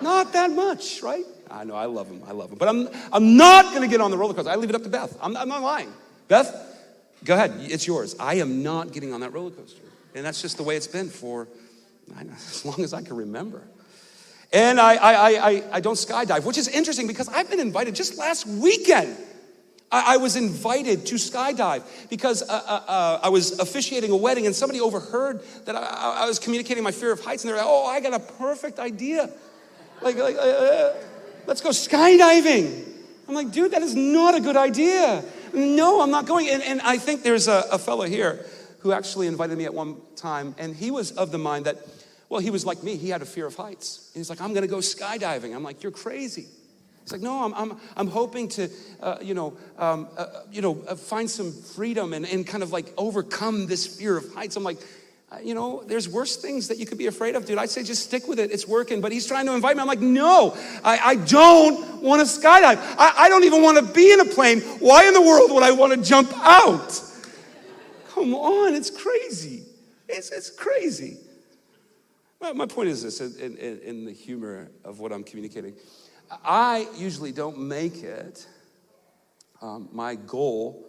not 0.00 0.32
that 0.32 0.50
much, 0.50 1.02
right? 1.02 1.24
I 1.50 1.64
know, 1.64 1.74
I 1.74 1.86
love 1.86 2.08
them, 2.08 2.22
I 2.26 2.32
love 2.32 2.50
them. 2.50 2.58
But 2.58 2.68
I'm, 2.68 2.88
I'm 3.12 3.36
not 3.36 3.74
gonna 3.74 3.88
get 3.88 4.00
on 4.00 4.10
the 4.10 4.18
roller 4.18 4.34
coaster. 4.34 4.50
I 4.50 4.56
leave 4.56 4.70
it 4.70 4.76
up 4.76 4.84
to 4.84 4.88
Beth. 4.88 5.16
I'm, 5.20 5.36
I'm 5.36 5.48
not 5.48 5.62
lying. 5.62 5.92
Beth, 6.28 6.54
go 7.24 7.34
ahead, 7.34 7.52
it's 7.58 7.86
yours. 7.86 8.14
I 8.18 8.34
am 8.34 8.62
not 8.62 8.92
getting 8.92 9.12
on 9.12 9.20
that 9.20 9.32
roller 9.32 9.50
coaster. 9.50 9.82
And 10.14 10.24
that's 10.24 10.40
just 10.40 10.56
the 10.56 10.62
way 10.62 10.76
it's 10.76 10.86
been 10.86 11.08
for 11.08 11.48
know, 12.08 12.32
as 12.32 12.64
long 12.64 12.80
as 12.80 12.92
I 12.92 13.02
can 13.02 13.16
remember. 13.16 13.62
And 14.52 14.78
I, 14.78 14.96
I, 14.96 15.50
I, 15.50 15.62
I 15.72 15.80
don't 15.80 15.94
skydive, 15.94 16.44
which 16.44 16.58
is 16.58 16.68
interesting 16.68 17.06
because 17.06 17.28
I've 17.28 17.48
been 17.48 17.60
invited 17.60 17.94
just 17.94 18.18
last 18.18 18.46
weekend 18.46 19.16
I, 19.92 20.14
I 20.14 20.16
was 20.16 20.34
invited 20.36 21.06
to 21.06 21.16
skydive 21.16 21.84
because 22.08 22.42
uh, 22.42 22.46
uh, 22.46 22.82
uh, 22.88 23.20
I 23.22 23.28
was 23.28 23.58
officiating 23.58 24.10
a 24.10 24.16
wedding 24.16 24.46
and 24.46 24.56
somebody 24.56 24.80
overheard 24.80 25.42
that 25.66 25.76
I, 25.76 26.22
I, 26.22 26.26
was 26.26 26.38
communicating 26.38 26.82
my 26.82 26.90
fear 26.90 27.12
of 27.12 27.20
heights 27.20 27.44
and 27.44 27.50
they're 27.50 27.58
like, 27.58 27.66
oh, 27.68 27.86
I 27.86 28.00
got 28.00 28.14
a 28.14 28.18
perfect 28.18 28.78
idea. 28.78 29.30
Like, 30.00 30.16
like 30.16 30.36
uh, 30.36 30.40
uh, 30.40 30.94
let's 31.46 31.60
go 31.60 31.68
skydiving. 31.68 32.88
I'm 33.28 33.34
like, 33.34 33.52
dude, 33.52 33.72
that 33.72 33.82
is 33.82 33.94
not 33.94 34.34
a 34.34 34.40
good 34.40 34.56
idea. 34.56 35.22
No, 35.52 36.00
I'm 36.00 36.10
not 36.10 36.26
going. 36.26 36.48
And, 36.48 36.62
and 36.62 36.80
I 36.80 36.98
think 36.98 37.22
there's 37.22 37.46
a, 37.46 37.64
a 37.70 37.78
fellow 37.78 38.04
here 38.04 38.44
who 38.80 38.92
actually 38.92 39.28
invited 39.28 39.56
me 39.56 39.64
at 39.64 39.72
one 39.72 39.96
time, 40.16 40.56
and 40.58 40.74
he 40.74 40.90
was 40.90 41.12
of 41.12 41.30
the 41.30 41.38
mind 41.38 41.66
that, 41.66 41.76
well, 42.28 42.40
he 42.40 42.50
was 42.50 42.66
like 42.66 42.82
me. 42.82 42.96
He 42.96 43.10
had 43.10 43.22
a 43.22 43.26
fear 43.26 43.46
of 43.46 43.54
heights. 43.54 44.10
And 44.12 44.20
he's 44.20 44.28
like, 44.28 44.40
I'm 44.40 44.54
going 44.54 44.62
to 44.62 44.68
go 44.68 44.78
skydiving. 44.78 45.54
I'm 45.54 45.62
like, 45.62 45.82
you're 45.82 45.92
crazy. 45.92 46.48
It's 47.02 47.12
like, 47.12 47.20
no, 47.20 47.44
I'm, 47.44 47.54
I'm, 47.54 47.80
I'm 47.96 48.06
hoping 48.06 48.48
to, 48.50 48.68
uh, 49.00 49.18
you 49.20 49.34
know, 49.34 49.56
um, 49.76 50.08
uh, 50.16 50.26
you 50.50 50.62
know, 50.62 50.82
uh, 50.86 50.94
find 50.94 51.28
some 51.28 51.52
freedom 51.52 52.12
and, 52.12 52.24
and 52.26 52.46
kind 52.46 52.62
of 52.62 52.72
like 52.72 52.86
overcome 52.96 53.66
this 53.66 53.86
fear 53.86 54.16
of 54.16 54.32
heights. 54.34 54.56
I'm 54.56 54.62
like, 54.62 54.78
uh, 55.32 55.38
you 55.42 55.54
know, 55.54 55.82
there's 55.86 56.08
worse 56.08 56.36
things 56.36 56.68
that 56.68 56.78
you 56.78 56.86
could 56.86 56.98
be 56.98 57.06
afraid 57.06 57.34
of, 57.34 57.44
dude. 57.44 57.58
I'd 57.58 57.70
say 57.70 57.82
just 57.82 58.04
stick 58.04 58.28
with 58.28 58.38
it. 58.38 58.50
It's 58.50 58.68
working. 58.68 59.00
But 59.00 59.12
he's 59.12 59.26
trying 59.26 59.46
to 59.46 59.54
invite 59.54 59.76
me. 59.76 59.80
I'm 59.80 59.88
like, 59.88 60.00
no, 60.00 60.56
I, 60.84 60.98
I 60.98 61.14
don't 61.16 62.02
want 62.02 62.20
to 62.20 62.26
skydive. 62.26 62.76
I, 62.98 63.14
I 63.16 63.28
don't 63.28 63.44
even 63.44 63.62
want 63.62 63.78
to 63.78 63.92
be 63.92 64.12
in 64.12 64.20
a 64.20 64.26
plane. 64.26 64.60
Why 64.60 65.06
in 65.06 65.14
the 65.14 65.22
world 65.22 65.50
would 65.52 65.62
I 65.62 65.72
want 65.72 65.92
to 65.94 66.02
jump 66.02 66.32
out? 66.36 67.00
Come 68.10 68.34
on, 68.34 68.74
it's 68.74 68.90
crazy. 68.90 69.64
It's, 70.08 70.30
it's 70.30 70.50
crazy. 70.50 71.16
My, 72.40 72.52
my 72.52 72.66
point 72.66 72.90
is 72.90 73.02
this 73.02 73.20
in, 73.20 73.56
in, 73.56 73.78
in 73.80 74.04
the 74.04 74.12
humor 74.12 74.68
of 74.84 75.00
what 75.00 75.12
I'm 75.12 75.24
communicating. 75.24 75.74
I 76.44 76.88
usually 76.96 77.32
don't 77.32 77.58
make 77.58 78.02
it 78.02 78.46
um, 79.60 79.88
my 79.92 80.14
goal 80.14 80.88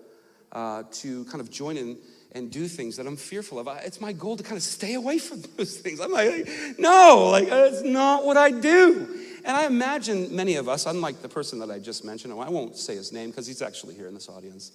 uh, 0.52 0.84
to 0.92 1.26
kind 1.26 1.42
of 1.42 1.50
join 1.50 1.78
in 1.78 1.98
and 2.32 2.52
do 2.52 2.68
things 2.68 2.98
that 2.98 3.06
I'm 3.06 3.18
fearful 3.18 3.60
of. 3.60 3.68
It's 3.84 4.02
my 4.02 4.12
goal 4.12 4.38
to 4.38 4.44
kind 4.44 4.58
of 4.58 4.64
stay 4.64 4.96
away 4.96 5.20
from 5.20 5.42
those 5.58 5.78
things. 5.78 6.00
I'm 6.00 6.12
like, 6.12 6.48
no, 6.78 7.30
like 7.32 7.50
that's 7.50 7.84
not 7.84 8.26
what 8.26 8.38
I 8.38 8.52
do. 8.52 9.20
And 9.46 9.58
I 9.58 9.66
imagine 9.66 10.34
many 10.36 10.56
of 10.56 10.70
us, 10.70 10.86
unlike 10.86 11.22
the 11.22 11.30
person 11.30 11.60
that 11.60 11.70
I 11.70 11.80
just 11.80 12.06
mentioned, 12.06 12.34
I 12.34 12.50
won't 12.50 12.78
say 12.78 12.96
his 12.96 13.12
name 13.12 13.30
because 13.30 13.46
he's 13.46 13.62
actually 13.62 13.96
here 13.96 14.08
in 14.08 14.14
this 14.14 14.30
audience. 14.30 14.72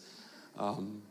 Um, 0.58 1.02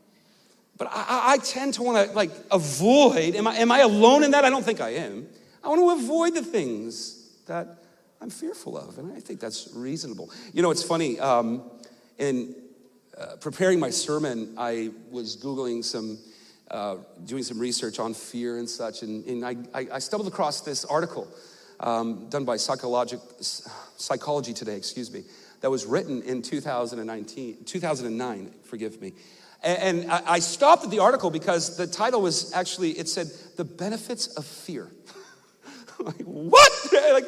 but 0.76 0.88
I, 0.90 1.34
I, 1.34 1.38
tend 1.38 1.74
to 1.74 1.82
want 1.82 2.08
to 2.08 2.14
like 2.14 2.30
avoid. 2.52 3.34
Am 3.34 3.48
I, 3.48 3.56
am 3.56 3.72
I 3.72 3.80
alone 3.80 4.22
in 4.22 4.30
that? 4.30 4.44
I 4.44 4.50
don't 4.50 4.64
think 4.64 4.80
I 4.80 4.90
am. 4.90 5.26
I 5.64 5.68
want 5.68 5.80
to 5.80 6.04
avoid 6.04 6.34
the 6.34 6.42
things 6.42 7.30
that 7.46 7.77
I'm 8.20 8.30
fearful 8.30 8.76
of. 8.76 8.98
And 8.98 9.12
I 9.12 9.20
think 9.20 9.40
that's 9.40 9.68
reasonable. 9.74 10.30
You 10.52 10.62
know, 10.62 10.70
it's 10.70 10.82
funny. 10.82 11.18
Um, 11.20 11.70
in 12.18 12.54
uh, 13.16 13.36
preparing 13.40 13.80
my 13.80 13.90
sermon, 13.90 14.54
I 14.56 14.90
was 15.10 15.36
Googling 15.36 15.84
some, 15.84 16.18
uh, 16.70 16.96
doing 17.24 17.42
some 17.42 17.58
research 17.58 17.98
on 17.98 18.14
fear 18.14 18.58
and 18.58 18.68
such. 18.68 19.02
And, 19.02 19.24
and 19.26 19.44
I, 19.44 19.86
I, 19.92 19.98
stumbled 19.98 20.28
across 20.28 20.60
this 20.60 20.84
article 20.84 21.28
um, 21.80 22.28
done 22.28 22.44
by 22.44 22.56
Psychology 22.56 23.18
Today, 24.52 24.76
excuse 24.76 25.12
me, 25.12 25.24
that 25.60 25.70
was 25.70 25.86
written 25.86 26.22
in 26.22 26.42
2019, 26.42 27.64
2009, 27.64 28.54
forgive 28.64 29.00
me. 29.00 29.12
And, 29.62 30.08
I 30.10 30.38
stopped 30.38 30.84
at 30.84 30.90
the 30.90 31.00
article 31.00 31.30
because 31.30 31.76
the 31.76 31.86
title 31.88 32.22
was 32.22 32.52
actually, 32.52 32.92
it 32.92 33.08
said, 33.08 33.26
The 33.56 33.64
Benefits 33.64 34.28
of 34.28 34.44
Fear. 34.44 34.88
like, 35.98 36.22
what? 36.22 36.72
like, 37.12 37.24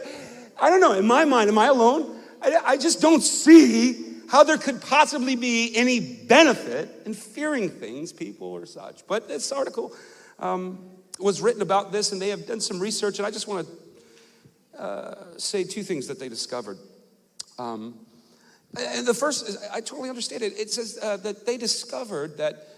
I 0.60 0.70
don't 0.70 0.80
know. 0.80 0.92
In 0.92 1.06
my 1.06 1.24
mind, 1.24 1.48
am 1.48 1.58
I 1.58 1.66
alone? 1.66 2.20
I, 2.42 2.60
I 2.64 2.76
just 2.76 3.00
don't 3.00 3.22
see 3.22 4.06
how 4.28 4.44
there 4.44 4.58
could 4.58 4.80
possibly 4.80 5.34
be 5.34 5.74
any 5.74 6.00
benefit 6.00 7.02
in 7.04 7.14
fearing 7.14 7.68
things, 7.68 8.12
people, 8.12 8.48
or 8.48 8.66
such. 8.66 9.06
But 9.06 9.26
this 9.26 9.50
article 9.50 9.92
um, 10.38 10.78
was 11.18 11.40
written 11.40 11.62
about 11.62 11.90
this, 11.90 12.12
and 12.12 12.22
they 12.22 12.28
have 12.28 12.46
done 12.46 12.60
some 12.60 12.78
research, 12.78 13.18
and 13.18 13.26
I 13.26 13.30
just 13.30 13.48
want 13.48 13.66
to 13.66 14.80
uh, 14.80 15.14
say 15.36 15.64
two 15.64 15.82
things 15.82 16.06
that 16.06 16.18
they 16.18 16.28
discovered. 16.28 16.78
Um, 17.58 17.94
and 18.78 19.06
the 19.06 19.14
first 19.14 19.48
is, 19.48 19.58
I 19.72 19.80
totally 19.80 20.08
understand 20.08 20.42
it. 20.42 20.52
It 20.58 20.70
says 20.70 20.98
uh, 21.02 21.16
that 21.18 21.44
they 21.44 21.56
discovered 21.56 22.38
that 22.38 22.68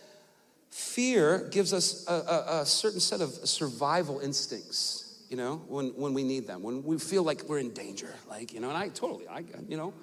fear 0.70 1.48
gives 1.50 1.72
us 1.74 2.06
a, 2.08 2.12
a, 2.14 2.60
a, 2.62 2.66
certain 2.66 2.98
set 2.98 3.20
of 3.20 3.30
survival 3.30 4.20
instincts, 4.20 5.01
you 5.32 5.38
know, 5.38 5.62
when, 5.66 5.88
when 5.96 6.12
we 6.12 6.22
need 6.22 6.46
them, 6.46 6.62
when 6.62 6.84
we 6.84 6.98
feel 6.98 7.22
like 7.22 7.42
we're 7.48 7.58
in 7.58 7.70
danger. 7.70 8.14
Like, 8.28 8.52
you 8.52 8.60
know, 8.60 8.68
and 8.68 8.76
I 8.76 8.88
totally, 8.88 9.26
I, 9.26 9.42
you 9.66 9.78
know, 9.78 9.94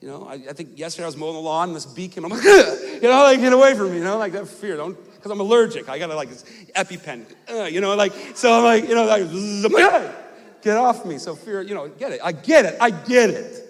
you 0.00 0.08
know, 0.08 0.26
I, 0.26 0.32
I 0.34 0.52
think 0.52 0.76
yesterday 0.76 1.04
I 1.04 1.06
was 1.06 1.16
mowing 1.16 1.34
the 1.34 1.40
lawn 1.40 1.68
and 1.68 1.76
this 1.76 1.86
bee 1.86 2.08
came. 2.08 2.24
I'm 2.24 2.32
like, 2.32 2.42
you 2.44 3.02
know, 3.02 3.22
like 3.22 3.38
get 3.38 3.52
away 3.52 3.74
from 3.74 3.92
me. 3.92 3.98
You 3.98 4.04
know, 4.04 4.18
like 4.18 4.32
that 4.32 4.48
fear. 4.48 4.76
Don't 4.76 4.98
because 5.14 5.30
I'm 5.30 5.38
allergic. 5.38 5.88
I 5.88 6.00
got 6.00 6.08
to 6.08 6.16
like 6.16 6.28
this 6.28 6.42
EpiPen. 6.74 7.24
Uh, 7.48 7.62
you 7.64 7.80
know, 7.80 7.94
like 7.94 8.12
so 8.34 8.52
I'm 8.52 8.64
like, 8.64 8.88
you 8.88 8.96
know, 8.96 9.04
like, 9.04 10.12
get 10.60 10.76
off 10.76 11.06
me. 11.06 11.18
So 11.18 11.36
fear, 11.36 11.62
you 11.62 11.74
know, 11.74 11.86
get 11.86 12.10
it. 12.10 12.20
I 12.22 12.32
get 12.32 12.64
it. 12.64 12.76
I 12.80 12.90
get 12.90 13.30
it. 13.30 13.64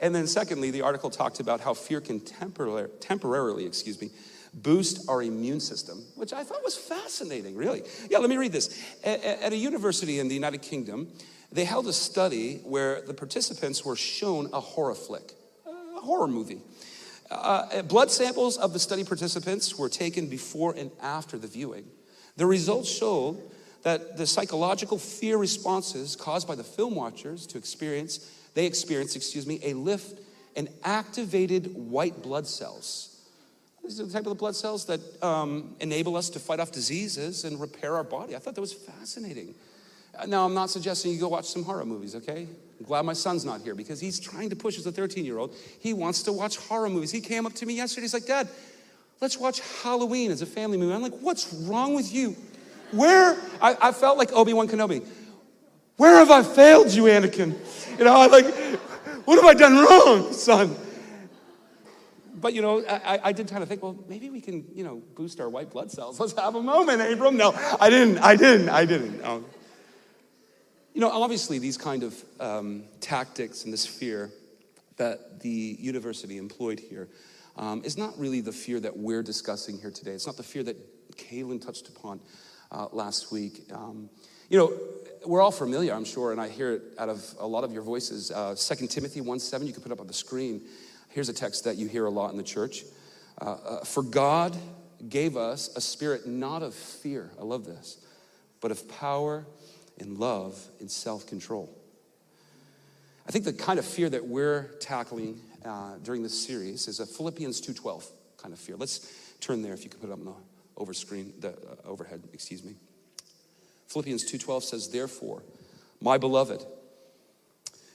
And 0.00 0.14
then 0.14 0.26
secondly, 0.26 0.70
the 0.70 0.80
article 0.80 1.10
talked 1.10 1.38
about 1.38 1.60
how 1.60 1.74
fear 1.74 2.00
can 2.00 2.18
temporarily, 2.20 2.88
temporarily, 2.98 3.66
excuse 3.66 4.00
me, 4.00 4.10
boost 4.56 5.08
our 5.08 5.22
immune 5.22 5.60
system, 5.60 6.04
which 6.14 6.32
I 6.32 6.42
thought 6.42 6.64
was 6.64 6.76
fascinating, 6.76 7.56
really. 7.56 7.82
Yeah, 8.10 8.18
let 8.18 8.30
me 8.30 8.36
read 8.36 8.52
this. 8.52 8.82
At, 9.04 9.52
a 9.52 9.56
university 9.56 10.18
in 10.18 10.28
the 10.28 10.34
United 10.34 10.62
Kingdom, 10.62 11.12
they 11.52 11.64
held 11.64 11.86
a 11.86 11.92
study 11.92 12.56
where 12.64 13.02
the 13.02 13.14
participants 13.14 13.84
were 13.84 13.96
shown 13.96 14.48
a 14.52 14.60
horror 14.60 14.94
flick 14.94 15.32
a 15.96 16.00
horror 16.00 16.28
movie. 16.28 16.60
Uh, 17.30 17.82
blood 17.82 18.10
samples 18.10 18.56
of 18.56 18.72
the 18.72 18.78
study 18.78 19.02
participants 19.02 19.76
were 19.76 19.88
taken 19.88 20.28
before 20.28 20.74
and 20.76 20.90
after 21.00 21.38
the 21.38 21.48
viewing. 21.48 21.84
The 22.36 22.46
results 22.46 22.88
showed 22.88 23.40
that 23.82 24.16
the 24.16 24.26
psychological 24.26 24.98
fear 24.98 25.36
responses 25.36 26.16
caused 26.16 26.46
by 26.46 26.54
the 26.54 26.64
film 26.64 26.94
watchers 26.94 27.46
to 27.48 27.58
experience, 27.58 28.30
they 28.54 28.66
experienced, 28.66 29.16
excuse 29.16 29.46
me, 29.46 29.60
a 29.62 29.74
lift 29.74 30.20
in 30.54 30.68
activated 30.84 31.74
white 31.74 32.22
blood 32.22 32.46
cells. 32.46 33.15
These 33.86 34.00
are 34.00 34.04
the 34.04 34.12
type 34.12 34.22
of 34.22 34.30
the 34.30 34.34
blood 34.34 34.56
cells 34.56 34.84
that 34.86 35.00
um, 35.22 35.76
enable 35.78 36.16
us 36.16 36.28
to 36.30 36.40
fight 36.40 36.58
off 36.58 36.72
diseases 36.72 37.44
and 37.44 37.60
repair 37.60 37.94
our 37.94 38.02
body. 38.02 38.34
I 38.34 38.40
thought 38.40 38.56
that 38.56 38.60
was 38.60 38.72
fascinating. 38.72 39.54
Now, 40.26 40.44
I'm 40.44 40.54
not 40.54 40.70
suggesting 40.70 41.12
you 41.12 41.20
go 41.20 41.28
watch 41.28 41.44
some 41.44 41.62
horror 41.62 41.84
movies, 41.84 42.16
okay? 42.16 42.48
I'm 42.80 42.86
glad 42.86 43.04
my 43.04 43.12
son's 43.12 43.44
not 43.44 43.60
here 43.60 43.76
because 43.76 44.00
he's 44.00 44.18
trying 44.18 44.50
to 44.50 44.56
push 44.56 44.76
as 44.76 44.86
a 44.86 44.92
13 44.92 45.24
year 45.24 45.38
old. 45.38 45.54
He 45.78 45.92
wants 45.92 46.24
to 46.24 46.32
watch 46.32 46.56
horror 46.56 46.88
movies. 46.88 47.12
He 47.12 47.20
came 47.20 47.46
up 47.46 47.52
to 47.54 47.66
me 47.66 47.74
yesterday. 47.74 48.02
He's 48.02 48.14
like, 48.14 48.26
Dad, 48.26 48.48
let's 49.20 49.38
watch 49.38 49.60
Halloween 49.82 50.32
as 50.32 50.42
a 50.42 50.46
family 50.46 50.78
movie. 50.78 50.92
I'm 50.92 51.02
like, 51.02 51.18
what's 51.20 51.52
wrong 51.52 51.94
with 51.94 52.12
you? 52.12 52.34
Where? 52.90 53.38
I, 53.62 53.76
I 53.80 53.92
felt 53.92 54.18
like 54.18 54.32
Obi 54.32 54.52
Wan 54.52 54.66
Kenobi. 54.66 55.06
Where 55.96 56.16
have 56.16 56.32
I 56.32 56.42
failed 56.42 56.92
you, 56.92 57.04
Anakin? 57.04 57.54
You 57.98 58.04
know, 58.04 58.20
I'm 58.20 58.32
like, 58.32 58.52
what 59.26 59.36
have 59.36 59.44
I 59.44 59.54
done 59.54 59.76
wrong, 59.76 60.32
son? 60.32 60.76
But 62.38 62.54
you 62.54 62.62
know, 62.62 62.84
I, 62.86 63.20
I 63.24 63.32
did 63.32 63.48
kind 63.48 63.62
of 63.62 63.68
think, 63.68 63.82
well, 63.82 63.96
maybe 64.08 64.30
we 64.30 64.40
can, 64.40 64.64
you 64.74 64.84
know, 64.84 65.02
boost 65.14 65.40
our 65.40 65.48
white 65.48 65.70
blood 65.70 65.90
cells. 65.90 66.20
Let's 66.20 66.38
have 66.38 66.54
a 66.54 66.62
moment, 66.62 67.00
Abram. 67.00 67.36
No, 67.36 67.52
I 67.80 67.88
didn't. 67.88 68.18
I 68.18 68.36
didn't. 68.36 68.68
I 68.68 68.84
didn't. 68.84 69.22
No. 69.22 69.44
You 70.92 71.00
know, 71.00 71.10
obviously, 71.10 71.58
these 71.58 71.76
kind 71.76 72.02
of 72.02 72.24
um, 72.40 72.84
tactics 73.00 73.64
and 73.64 73.72
this 73.72 73.86
fear 73.86 74.30
that 74.96 75.40
the 75.40 75.76
university 75.78 76.38
employed 76.38 76.80
here 76.80 77.08
um, 77.56 77.82
is 77.84 77.98
not 77.98 78.18
really 78.18 78.40
the 78.40 78.52
fear 78.52 78.80
that 78.80 78.96
we're 78.96 79.22
discussing 79.22 79.78
here 79.78 79.90
today. 79.90 80.12
It's 80.12 80.26
not 80.26 80.36
the 80.36 80.42
fear 80.42 80.62
that 80.62 81.16
Kaylin 81.16 81.64
touched 81.64 81.88
upon 81.88 82.20
uh, 82.70 82.88
last 82.92 83.32
week. 83.32 83.62
Um, 83.72 84.10
you 84.48 84.58
know, 84.58 84.72
we're 85.26 85.42
all 85.42 85.50
familiar, 85.50 85.92
I'm 85.92 86.04
sure, 86.04 86.32
and 86.32 86.40
I 86.40 86.48
hear 86.48 86.72
it 86.74 86.82
out 86.98 87.08
of 87.08 87.24
a 87.38 87.46
lot 87.46 87.64
of 87.64 87.72
your 87.72 87.82
voices. 87.82 88.30
Uh, 88.30 88.54
2 88.54 88.86
Timothy 88.86 89.20
1 89.20 89.40
7, 89.40 89.66
you 89.66 89.72
can 89.72 89.82
put 89.82 89.92
up 89.92 90.00
on 90.00 90.06
the 90.06 90.14
screen. 90.14 90.62
Here's 91.16 91.30
a 91.30 91.32
text 91.32 91.64
that 91.64 91.76
you 91.76 91.88
hear 91.88 92.04
a 92.04 92.10
lot 92.10 92.32
in 92.32 92.36
the 92.36 92.42
church. 92.42 92.84
Uh, 93.40 93.44
uh, 93.44 93.84
For 93.86 94.02
God 94.02 94.54
gave 95.08 95.34
us 95.34 95.74
a 95.74 95.80
spirit 95.80 96.26
not 96.26 96.62
of 96.62 96.74
fear, 96.74 97.30
I 97.40 97.42
love 97.42 97.64
this, 97.64 98.04
but 98.60 98.70
of 98.70 98.86
power 98.86 99.46
and 99.98 100.18
love 100.18 100.62
and 100.78 100.90
self 100.90 101.26
control. 101.26 101.74
I 103.26 103.32
think 103.32 103.46
the 103.46 103.54
kind 103.54 103.78
of 103.78 103.86
fear 103.86 104.10
that 104.10 104.26
we're 104.26 104.64
tackling 104.78 105.40
uh, 105.64 105.94
during 106.02 106.22
this 106.22 106.38
series 106.38 106.86
is 106.86 107.00
a 107.00 107.06
Philippians 107.06 107.62
2:12 107.62 108.04
kind 108.36 108.52
of 108.52 108.60
fear. 108.60 108.76
Let's 108.76 109.10
turn 109.40 109.62
there 109.62 109.72
if 109.72 109.84
you 109.84 109.88
could 109.88 110.02
put 110.02 110.10
it 110.10 110.12
up 110.12 110.18
on 110.18 110.26
the 110.26 110.34
over 110.76 110.92
screen, 110.92 111.32
the 111.40 111.52
uh, 111.52 111.88
overhead, 111.88 112.24
excuse 112.34 112.62
me. 112.62 112.74
Philippians 113.88 114.30
2:12 114.30 114.64
says, 114.64 114.90
"Therefore, 114.90 115.42
my 115.98 116.18
beloved, 116.18 116.62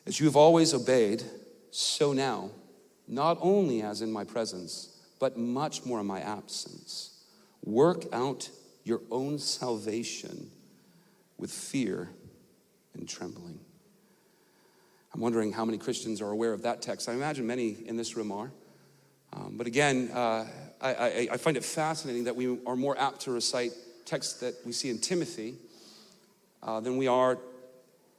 as 0.08 0.20
you 0.20 0.26
have 0.26 0.36
always 0.36 0.74
obeyed, 0.74 1.24
so 1.70 2.14
now, 2.14 2.50
not 3.12 3.38
only 3.42 3.82
as 3.82 4.02
in 4.02 4.12
my 4.12 4.24
presence, 4.24 4.98
but 5.20 5.38
much 5.38 5.86
more 5.86 6.00
in 6.00 6.06
my 6.08 6.22
absence, 6.22 7.22
work 7.64 8.06
out 8.14 8.50
your 8.86 9.02
own 9.12 9.38
salvation 9.38 10.50
with 11.38 11.52
fear 11.52 12.10
and 12.94 13.08
trembling. 13.08 13.60
I'm 15.14 15.20
wondering 15.20 15.52
how 15.52 15.66
many 15.66 15.78
Christians 15.78 16.22
are 16.22 16.30
aware 16.30 16.54
of 16.54 16.62
that 16.62 16.82
text. 16.82 17.10
I 17.10 17.14
imagine 17.14 17.46
many 17.46 17.76
in 17.86 17.98
this 17.98 18.16
room 18.16 18.32
are. 18.32 18.52
Um, 19.34 19.56
but 19.58 19.68
again, 19.68 20.10
uh, 20.14 20.48
I, 20.80 20.94
I, 20.94 21.28
I, 21.34 21.38
find 21.38 21.56
it 21.56 21.64
fascinating 21.64 22.26
that 22.26 22.36
we 22.36 22.58
are 22.66 22.76
more 22.76 22.98
apt 22.98 23.22
to 23.22 23.32
recite 23.32 23.72
texts 24.06 24.40
that 24.42 24.56
we 24.66 24.74
see 24.74 24.90
in 24.90 25.00
Timothy 25.00 25.56
uh, 26.64 26.80
than 26.82 26.98
we 26.98 27.08
are 27.08 27.38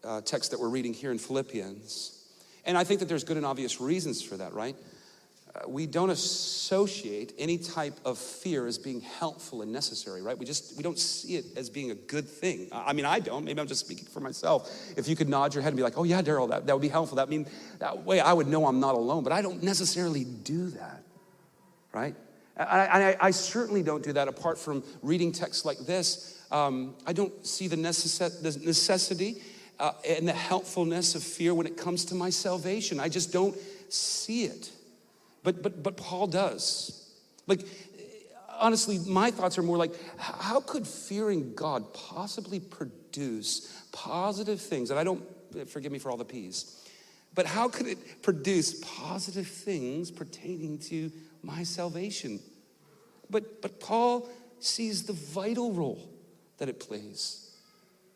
uh, 0.05 0.21
texts 0.23 0.51
that 0.51 0.61
we're 0.61 0.71
reading 0.71 0.95
here 0.95 1.11
in 1.11 1.19
Philippians. 1.19 2.22
And 2.65 2.79
I 2.79 2.85
think 2.85 3.01
that 3.01 3.07
there's 3.09 3.25
good 3.25 3.37
and 3.37 3.47
obvious 3.47 3.81
reasons 3.81 4.23
for 4.23 4.37
that, 4.37 4.53
right? 4.53 4.77
Uh, 5.55 5.69
we 5.69 5.87
don't 5.87 6.11
associate 6.11 7.35
any 7.39 7.59
type 7.59 7.95
of 8.05 8.17
fear 8.17 8.67
as 8.67 8.79
being 8.79 9.03
helpful 9.03 9.61
and 9.61 9.71
necessary 9.71 10.23
right? 10.23 10.39
We 10.39 10.47
just 10.47 10.77
we 10.79 10.83
don't 10.83 10.99
see 10.99 11.37
it 11.37 11.45
as 11.57 11.69
being 11.69 11.91
a 11.91 11.95
good 11.95 12.27
thing. 12.27 12.69
I 12.73 12.95
mean 12.95 13.05
i 13.05 13.21
don't. 13.21 13.45
Maybe 13.45 13.61
i'm 13.61 13.67
just 13.67 13.85
speaking 13.85 14.07
for 14.07 14.21
myself. 14.21 14.73
If 14.97 15.09
you 15.09 15.17
could 15.17 15.29
nod 15.29 15.53
your 15.53 15.63
head 15.63 15.69
and 15.69 15.77
be 15.77 15.83
like 15.83 15.99
oh 15.99 16.05
yeah 16.05 16.23
daryl 16.23 16.49
that, 16.49 16.67
that 16.67 16.73
would 16.73 16.81
be 16.81 16.89
helpful. 16.89 17.17
That 17.17 17.29
mean 17.29 17.47
that 17.81 18.05
way 18.05 18.19
i 18.21 18.33
would 18.33 18.47
know 18.47 18.65
i'm 18.67 18.81
not 18.81 18.95
alone. 18.95 19.25
But 19.25 19.33
i 19.33 19.43
don't 19.43 19.63
necessarily 19.63 20.25
do 20.25 20.69
that 20.71 21.03
right? 21.93 22.15
I, 22.57 22.65
I, 22.65 23.17
I 23.21 23.31
certainly 23.31 23.83
don't 23.83 24.03
do 24.03 24.13
that 24.15 24.29
apart 24.29 24.59
from 24.59 24.83
reading 25.03 25.33
texts 25.33 25.65
like 25.65 25.79
this. 25.79 26.43
Um, 26.51 26.95
i 27.07 27.13
don't 27.13 27.47
see 27.47 27.69
the, 27.69 27.77
necess- 27.77 28.43
the 28.43 28.67
necessity 28.67 29.43
uh, 29.83 29.93
and 30.09 30.27
the 30.27 30.33
helpfulness 30.33 31.15
of 31.15 31.23
fear 31.23 31.53
when 31.53 31.67
it 31.67 31.77
comes 31.77 32.07
to 32.07 32.15
my 32.15 32.31
salvation 32.31 32.99
i 32.99 33.09
just 33.09 33.33
don't 33.33 33.57
see 33.91 34.45
it 34.45 34.71
but, 35.43 35.63
but, 35.63 35.83
but 35.83 35.97
Paul 35.97 36.27
does. 36.27 37.11
Like, 37.47 37.61
honestly, 38.61 38.99
my 39.07 39.31
thoughts 39.31 39.59
are 39.59 39.63
more 39.63 39.77
like 39.77 39.93
how 40.19 40.61
could 40.61 40.87
fearing 40.87 41.55
God 41.55 41.93
possibly 41.93 42.61
produce 42.61 43.85
positive 43.93 44.61
things? 44.61 44.91
And 44.91 44.99
I 44.99 45.05
don't, 45.05 45.23
forgive 45.69 45.93
me 45.93 45.99
for 45.99 46.11
all 46.11 46.17
the 46.17 46.25
P's, 46.25 46.83
but 47.35 47.45
how 47.45 47.69
could 47.69 47.87
it 47.87 48.23
produce 48.23 48.81
positive 48.83 49.47
things 49.47 50.11
pertaining 50.11 50.79
to 50.79 51.11
my 51.43 51.63
salvation? 51.63 52.41
But, 53.29 53.61
but 53.61 53.81
Paul 53.81 54.29
sees 54.61 55.05
the 55.05 55.13
vital 55.13 55.73
role 55.73 56.09
that 56.59 56.69
it 56.69 56.81
plays, 56.81 57.51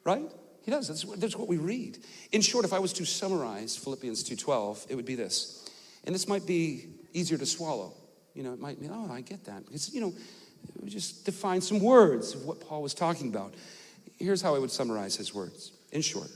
right? 0.04 0.30
He 0.66 0.72
does. 0.72 0.88
That's, 0.88 1.04
that's 1.18 1.36
what 1.36 1.46
we 1.46 1.58
read. 1.58 1.96
In 2.32 2.40
short, 2.40 2.64
if 2.64 2.72
I 2.72 2.80
was 2.80 2.92
to 2.94 3.04
summarize 3.06 3.76
Philippians 3.76 4.28
2.12, 4.28 4.90
it 4.90 4.96
would 4.96 5.06
be 5.06 5.14
this. 5.14 5.70
And 6.02 6.12
this 6.12 6.26
might 6.26 6.44
be 6.44 6.86
easier 7.12 7.38
to 7.38 7.46
swallow. 7.46 7.94
You 8.34 8.42
know, 8.42 8.52
it 8.52 8.58
might 8.58 8.80
be, 8.80 8.88
oh, 8.90 9.08
I 9.08 9.20
get 9.20 9.44
that. 9.44 9.64
Because, 9.64 9.94
you 9.94 10.00
know, 10.00 10.12
we 10.82 10.90
just 10.90 11.24
define 11.24 11.60
some 11.60 11.78
words 11.78 12.34
of 12.34 12.44
what 12.44 12.60
Paul 12.60 12.82
was 12.82 12.94
talking 12.94 13.28
about. 13.28 13.54
Here's 14.18 14.42
how 14.42 14.56
I 14.56 14.58
would 14.58 14.72
summarize 14.72 15.14
his 15.14 15.32
words 15.32 15.70
in 15.92 16.02
short 16.02 16.30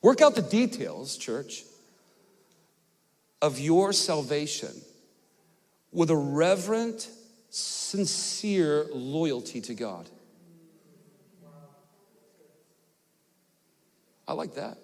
work 0.00 0.22
out 0.22 0.34
the 0.34 0.42
details, 0.42 1.18
church, 1.18 1.64
of 3.42 3.60
your 3.60 3.92
salvation 3.92 4.72
with 5.92 6.08
a 6.08 6.16
reverent, 6.16 7.10
sincere 7.50 8.86
loyalty 8.94 9.60
to 9.60 9.74
God. 9.74 10.08
I 14.26 14.34
like 14.34 14.54
that. 14.54 14.78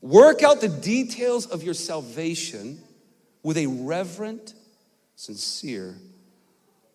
Work 0.00 0.42
out 0.42 0.60
the 0.60 0.68
details 0.68 1.46
of 1.46 1.62
your 1.62 1.74
salvation 1.74 2.80
with 3.42 3.56
a 3.56 3.66
reverent, 3.66 4.54
sincere 5.16 5.96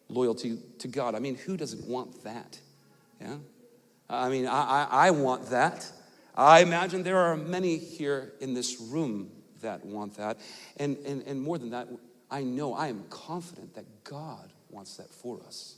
loyalty 0.10 0.58
to 0.80 0.88
God. 0.88 1.16
I 1.16 1.20
mean, 1.20 1.36
who 1.36 1.58
doesn't 1.58 1.88
want 1.88 2.24
that? 2.24 2.60
Yeah? 3.22 3.36
I 4.10 4.30
mean, 4.30 4.48
I, 4.48 4.88
I, 4.90 5.08
I 5.08 5.12
want 5.12 5.50
that. 5.50 5.92
I 6.36 6.62
imagine 6.62 7.04
there 7.04 7.20
are 7.20 7.38
many 7.38 7.78
here 7.78 8.34
in 8.42 8.54
this 8.54 8.80
room 8.80 9.32
that 9.62 9.86
want 9.86 10.18
that. 10.18 10.38
And, 10.78 10.98
and, 11.06 11.24
and 11.24 11.42
more 11.42 11.58
than 11.58 11.72
that, 11.72 11.88
I 12.30 12.44
know, 12.44 12.74
I 12.74 12.88
am 12.88 13.04
confident 13.10 13.75
that 13.75 13.86
God 14.04 14.52
wants 14.70 14.98
that 14.98 15.10
for 15.14 15.40
us. 15.48 15.75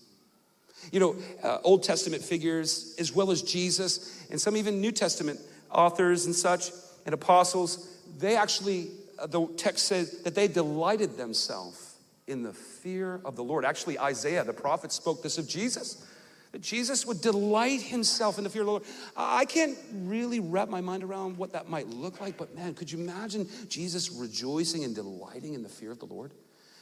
You 0.92 1.00
know, 1.00 1.16
uh, 1.44 1.60
Old 1.64 1.84
Testament 1.84 2.24
figures, 2.24 2.96
as 3.00 3.14
well 3.14 3.32
as 3.32 3.42
Jesus, 3.42 4.26
and 4.30 4.40
some 4.40 4.56
even 4.58 4.82
New 4.82 4.92
Testament 4.92 5.40
authors 5.72 6.26
and 6.26 6.36
such, 6.36 6.72
and 7.06 7.14
apostles, 7.14 7.98
they 8.18 8.36
actually, 8.36 8.90
uh, 9.20 9.28
the 9.28 9.48
text 9.58 9.86
says 9.86 10.24
that 10.24 10.36
they 10.36 10.48
delighted 10.48 11.18
themselves 11.18 11.96
in 12.28 12.44
the 12.44 12.54
fear 12.54 13.22
of 13.24 13.36
the 13.36 13.44
Lord. 13.44 13.66
Actually, 13.66 13.98
Isaiah, 13.98 14.44
the 14.44 14.54
prophet, 14.54 14.92
spoke 14.92 15.24
this 15.24 15.38
of 15.38 15.48
Jesus. 15.48 16.06
That 16.52 16.62
Jesus 16.62 17.06
would 17.06 17.22
delight 17.22 17.82
himself 17.82 18.38
in 18.38 18.44
the 18.44 18.50
fear 18.50 18.62
of 18.62 18.66
the 18.68 18.72
Lord. 18.72 18.84
I 19.16 19.46
can't 19.46 19.78
really 19.94 20.40
wrap 20.40 20.70
my 20.70 20.82
mind 20.82 21.04
around 21.04 21.38
what 21.38 21.54
that 21.54 21.70
might 21.70 21.88
look 21.88 22.22
like, 22.22 22.38
but 22.38 22.56
man, 22.56 22.74
could 22.74 22.92
you 22.92 23.00
imagine 23.00 23.48
Jesus 23.68 24.12
rejoicing 24.12 24.84
and 24.84 24.96
delighting 24.96 25.54
in 25.54 25.64
the 25.64 25.70
fear 25.70 25.92
of 25.92 26.00
the 26.00 26.06
Lord? 26.06 26.32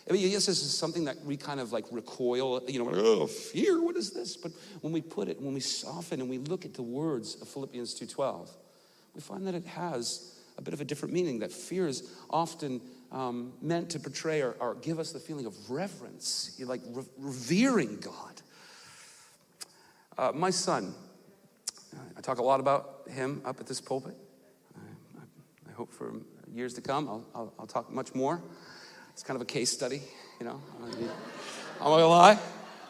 I 0.07 0.13
mean, 0.13 0.29
yes, 0.29 0.45
this 0.45 0.61
is 0.61 0.77
something 0.77 1.05
that 1.05 1.23
we 1.25 1.35
kind 1.35 1.59
of 1.59 1.71
like 1.71 1.85
recoil, 1.89 2.61
you 2.67 2.77
know, 2.77 2.91
oh, 2.93 3.25
fear, 3.25 3.81
what 3.81 3.95
is 3.95 4.11
this? 4.11 4.37
But 4.37 4.51
when 4.81 4.93
we 4.93 5.01
put 5.01 5.27
it, 5.27 5.41
when 5.41 5.55
we 5.55 5.59
soften 5.59 6.21
and 6.21 6.29
we 6.29 6.37
look 6.37 6.63
at 6.63 6.75
the 6.75 6.83
words 6.83 7.41
of 7.41 7.47
Philippians 7.47 7.99
2.12, 7.99 8.49
we 9.15 9.21
find 9.21 9.47
that 9.47 9.55
it 9.55 9.65
has 9.65 10.35
a 10.57 10.61
bit 10.61 10.73
of 10.73 10.81
a 10.81 10.85
different 10.85 11.13
meaning, 11.13 11.39
that 11.39 11.51
fear 11.51 11.87
is 11.87 12.09
often 12.29 12.81
um, 13.11 13.53
meant 13.61 13.89
to 13.91 13.99
portray 13.99 14.41
or, 14.41 14.55
or, 14.59 14.75
give 14.75 14.99
us 14.99 15.11
the 15.11 15.19
feeling 15.19 15.45
of 15.45 15.69
reverence, 15.69 16.59
like 16.59 16.81
re- 16.89 17.03
revering 17.17 17.97
God. 17.97 18.41
Uh, 20.17 20.31
my 20.33 20.49
son, 20.49 20.93
I 22.17 22.21
talk 22.21 22.39
a 22.39 22.43
lot 22.43 22.59
about 22.59 23.03
him 23.09 23.41
up 23.45 23.59
at 23.59 23.67
this 23.67 23.79
pulpit. 23.79 24.15
I, 24.75 25.69
I 25.69 25.73
hope 25.73 25.93
for 25.93 26.13
years 26.53 26.73
to 26.73 26.81
come, 26.81 27.07
I'll, 27.07 27.25
I'll, 27.35 27.53
I'll 27.59 27.67
talk 27.67 27.91
much 27.91 28.13
more. 28.15 28.41
It's 29.11 29.23
kind 29.23 29.35
of 29.35 29.41
a 29.41 29.45
case 29.45 29.71
study, 29.71 30.01
you 30.39 30.45
know. 30.45 30.61
I'm 30.83 30.89
not 31.79 31.97
gonna 31.97 32.07
lie. 32.07 32.39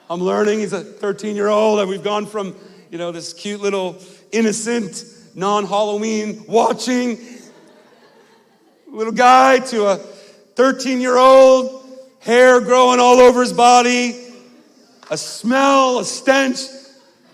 I'm 0.10 0.22
learning. 0.22 0.60
He's 0.60 0.74
a 0.74 0.82
13 0.82 1.36
year 1.36 1.48
old, 1.48 1.80
and 1.80 1.90
we've 1.90 2.04
gone 2.04 2.26
from, 2.26 2.56
you 2.90 2.98
know, 2.98 3.12
this 3.12 3.34
cute 3.34 3.62
little 3.62 3.98
innocent, 4.32 5.04
non 5.36 5.66
Halloween 5.66 6.46
watching 6.48 7.20
little 8.88 9.14
guy 9.14 9.60
to 9.60 9.86
a 9.86 9.98
13 9.98 11.00
year 11.00 11.18
old, 11.18 11.86
hair 12.20 12.60
growing 12.62 13.00
all 13.00 13.20
over 13.20 13.42
his 13.42 13.54
body, 13.54 14.34
a 15.12 15.18
smell, 15.18 16.00
a 16.00 16.06
stench. 16.06 16.60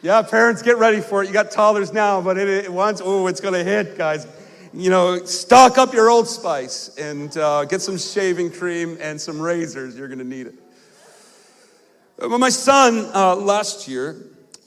Yeah, 0.01 0.23
parents, 0.23 0.63
get 0.63 0.77
ready 0.77 0.99
for 0.99 1.23
it. 1.23 1.27
You 1.27 1.33
got 1.33 1.51
toddlers 1.51 1.93
now, 1.93 2.21
but 2.21 2.37
it, 2.37 2.49
it 2.49 2.73
once, 2.73 3.01
oh, 3.03 3.27
it's 3.27 3.39
gonna 3.39 3.63
hit, 3.63 3.97
guys 3.97 4.27
you 4.73 4.89
know, 4.89 5.23
stock 5.25 5.77
up 5.77 5.93
your 5.93 6.09
Old 6.09 6.27
Spice 6.27 6.95
and 6.97 7.35
uh, 7.37 7.65
get 7.65 7.81
some 7.81 7.97
shaving 7.97 8.51
cream 8.51 8.97
and 9.01 9.19
some 9.19 9.41
razors. 9.41 9.97
You're 9.97 10.07
going 10.07 10.19
to 10.19 10.25
need 10.25 10.47
it. 10.47 10.55
But 12.17 12.37
my 12.37 12.49
son 12.49 13.09
uh, 13.13 13.35
last 13.35 13.87
year, 13.87 14.15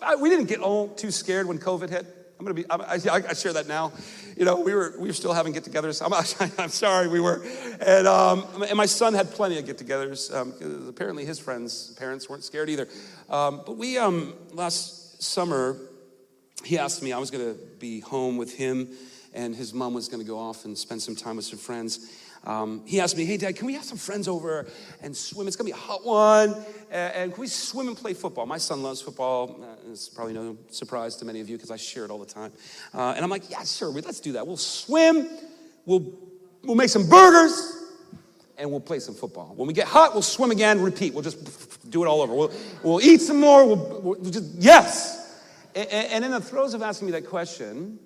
I, 0.03 0.17
we 0.17 0.29
didn't 0.29 0.47
get 0.47 0.61
all 0.61 0.89
too 0.89 1.11
scared 1.11 1.47
when 1.47 1.59
COVID 1.59 1.89
hit. 1.89 2.24
I'm 2.39 2.47
to 2.47 2.63
be, 2.63 2.69
I, 2.69 2.77
I, 2.77 3.23
I, 3.31 3.35
share 3.35 3.53
that 3.53 3.69
now. 3.69 3.93
You 4.37 4.45
know, 4.45 4.61
we 4.61 4.75
were, 4.75 4.95
we 4.99 5.09
were 5.09 5.15
still 5.15 5.33
having 5.33 5.53
get 5.53 5.65
togethers. 5.65 6.03
I'm, 6.05 6.51
I'm 6.59 6.69
sorry, 6.69 7.09
we 7.09 7.21
were. 7.21 7.45
And, 7.81 8.07
um, 8.07 8.45
and 8.69 8.77
my 8.77 8.87
son 8.87 9.15
had 9.15 9.31
plenty 9.31 9.59
of 9.59 9.67
get 9.67 9.79
togethers. 9.79 10.35
Um, 10.35 10.89
apparently, 10.89 11.25
his 11.25 11.39
friends' 11.39 11.95
parents 11.97 12.29
weren't 12.29 12.43
scared 12.43 12.69
either. 12.69 12.89
Um, 13.31 13.63
but 13.65 13.77
we, 13.77 13.99
um, 13.99 14.35
last 14.53 15.23
summer, 15.23 15.77
he 16.65 16.79
asked 16.79 17.03
me, 17.03 17.13
I 17.13 17.19
was 17.19 17.31
to 17.47 17.59
be 17.79 18.01
home 18.01 18.37
with 18.37 18.57
him 18.57 18.89
and 19.35 19.55
his 19.55 19.75
mom 19.75 19.95
was 19.95 20.09
to 20.25 20.29
go 20.29 20.39
off 20.39 20.65
and 20.65 20.79
spend 20.79 21.03
some 21.03 21.17
time 21.17 21.37
with 21.37 21.45
some 21.45 21.59
friends. 21.59 22.11
Um, 22.45 22.83
he 22.85 23.01
asked 23.01 23.17
me, 23.17 23.25
Hey, 23.25 23.37
Dad, 23.37 23.57
can 23.57 23.67
we 23.67 23.75
have 23.75 23.85
some 23.85 23.99
friends 23.99 24.29
over 24.29 24.67
and 25.03 25.17
swim? 25.17 25.47
It's 25.47 25.57
going 25.57 25.71
to 25.71 25.75
be 25.75 25.79
a 25.79 25.83
hot 25.83 26.05
one. 26.05 26.55
And, 26.91 27.33
can 27.33 27.41
we 27.41 27.47
swim 27.47 27.89
and 27.89 27.97
play 27.97 28.15
football? 28.15 28.47
My 28.47 28.59
son 28.59 28.83
loves 28.83 29.01
football. 29.01 29.61
Uh, 29.63 29.91
it's 29.91 30.09
probably 30.09 30.35
no 30.35 30.57
surprise 30.71 31.17
to 31.17 31.25
many 31.25 31.41
of 31.41 31.49
you 31.49 31.57
because 31.57 31.71
I 31.71 31.77
share 31.77 32.05
it 32.05 32.11
all 32.11 32.19
the 32.19 32.27
time. 32.27 32.53
Uh, 32.93 33.15
and 33.17 33.25
I'm 33.25 33.31
like, 33.31 33.51
Yeah, 33.51 33.65
sure, 33.65 33.89
let's 33.89 34.21
do 34.21 34.33
that. 34.33 34.47
We'll 34.47 34.57
swim, 34.57 35.29
we'll, 35.87 36.13
we'll 36.63 36.77
make 36.77 36.91
some 36.91 37.09
burgers, 37.09 37.85
and 38.59 38.71
we'll 38.71 38.81
play 38.81 38.99
some 38.99 39.15
football. 39.15 39.55
When 39.57 39.67
we 39.67 39.75
get 39.75 39.89
hot, 39.89 40.13
we'll 40.13 40.23
swim 40.23 40.51
again, 40.51 40.81
repeat. 40.81 41.15
We'll 41.15 41.23
just 41.23 41.91
do 41.91 42.05
it 42.05 42.07
all 42.07 42.21
over. 42.21 42.35
We'll, 42.35 42.53
we'll 42.83 43.01
eat 43.01 43.21
some 43.21 43.41
more. 43.41 43.67
We'll, 43.67 44.01
we'll 44.01 44.31
just, 44.31 44.55
yes. 44.57 45.41
And, 45.75 45.89
and 45.89 46.25
in 46.25 46.31
the 46.31 46.41
throes 46.41 46.75
of 46.75 46.83
asking 46.83 47.07
me 47.07 47.13
that 47.13 47.27
question, 47.27 47.99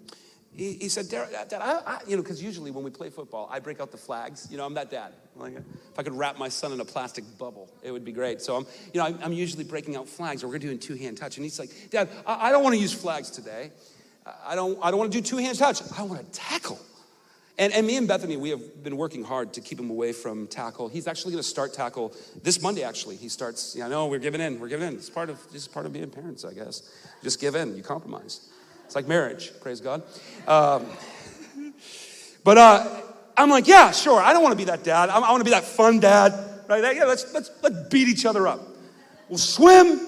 he, 0.59 0.73
he 0.73 0.89
said, 0.89 1.09
Dad, 1.09 1.53
I, 1.53 1.81
I, 1.87 2.01
you 2.09 2.17
know, 2.17 2.23
because 2.23 2.43
usually 2.43 2.73
when 2.73 2.83
we 2.83 2.91
play 2.91 3.11
football, 3.11 3.49
I 3.51 3.61
break 3.61 3.79
out 3.79 3.93
the 3.93 3.97
flags. 3.97 4.49
You 4.51 4.57
know, 4.59 4.67
I'm 4.67 4.75
that 4.75 4.91
dad. 4.91 5.13
Like, 5.37 5.55
if 5.55 5.97
I 5.97 6.03
could 6.03 6.15
wrap 6.15 6.37
my 6.37 6.49
son 6.49 6.73
in 6.73 6.81
a 6.81 6.85
plastic 6.85 7.23
bubble, 7.39 7.71
it 7.81 7.93
would 7.93 8.05
be 8.05 8.11
great. 8.11 8.43
So 8.43 8.57
I'm, 8.57 8.67
you 8.93 9.01
know, 9.01 9.07
I'm, 9.07 9.19
I'm 9.23 9.33
usually 9.33 9.63
breaking 9.63 9.95
out 9.95 10.09
flags, 10.09 10.43
or 10.43 10.49
we're 10.49 10.59
doing 10.59 10.81
two 10.81 10.95
hand 10.95 11.17
touch. 11.17 11.37
And 11.37 11.45
he's 11.45 11.61
like, 11.61 11.71
Dad, 11.91 12.09
I, 12.27 12.49
I 12.49 12.51
don't 12.51 12.65
want 12.65 12.75
to 12.75 12.81
use 12.81 12.93
flags 12.93 13.31
today. 13.31 13.71
I 14.45 14.57
don't, 14.57 14.77
I 14.83 14.91
don't 14.91 14.99
want 14.99 15.13
to 15.13 15.19
do 15.19 15.23
two 15.23 15.37
hand 15.37 15.57
touch. 15.57 15.81
I 15.97 16.03
want 16.03 16.21
to 16.21 16.39
tackle. 16.39 16.81
And, 17.57 17.73
and 17.73 17.87
me 17.87 17.97
and 17.97 18.09
Bethany, 18.09 18.37
we 18.37 18.51
have 18.51 18.83
been 18.83 18.97
working 18.97 19.23
hard 19.23 19.53
to 19.55 19.61
keep 19.61 19.79
him 19.79 19.91
away 19.91 20.13
from 20.13 20.49
tackle. 20.49 20.89
He's 20.89 21.07
actually 21.07 21.33
going 21.33 21.43
to 21.43 21.49
start 21.49 21.73
tackle 21.73 22.15
this 22.43 22.61
Monday. 22.61 22.83
Actually, 22.83 23.15
he 23.15 23.29
starts. 23.29 23.77
Yeah, 23.77 23.87
no, 23.87 24.07
we're 24.07 24.19
giving 24.19 24.41
in. 24.41 24.59
We're 24.59 24.69
giving 24.69 24.89
in. 24.89 24.95
It's 24.95 25.11
part 25.11 25.31
of 25.31 25.41
just 25.53 25.73
part 25.73 25.87
of 25.87 25.93
being 25.93 26.11
parents, 26.11 26.45
I 26.45 26.53
guess. 26.53 26.83
Just 27.23 27.41
give 27.41 27.55
in. 27.55 27.77
You 27.77 27.83
compromise. 27.85 28.49
It's 28.89 28.97
like 28.97 29.07
marriage, 29.07 29.53
praise 29.61 29.83
God. 29.83 30.03
Um, 30.47 30.87
but 32.43 32.57
uh, 32.57 33.03
I'm 33.37 33.51
like, 33.51 33.69
yeah, 33.69 33.91
sure. 33.91 34.19
I 34.19 34.33
don't 34.33 34.43
want 34.43 34.55
to 34.55 34.57
be 34.57 34.65
that 34.65 34.83
dad. 34.83 35.11
I, 35.11 35.19
I 35.19 35.31
want 35.31 35.41
to 35.41 35.45
be 35.45 35.51
that 35.51 35.65
fun 35.65 36.01
dad, 36.01 36.63
right? 36.69 36.97
Yeah, 36.97 37.05
let's, 37.05 37.31
let's, 37.35 37.51
let's 37.63 37.87
beat 37.91 38.09
each 38.09 38.25
other 38.25 38.49
up. 38.49 38.67
We'll 39.29 39.37
swim, 39.37 40.01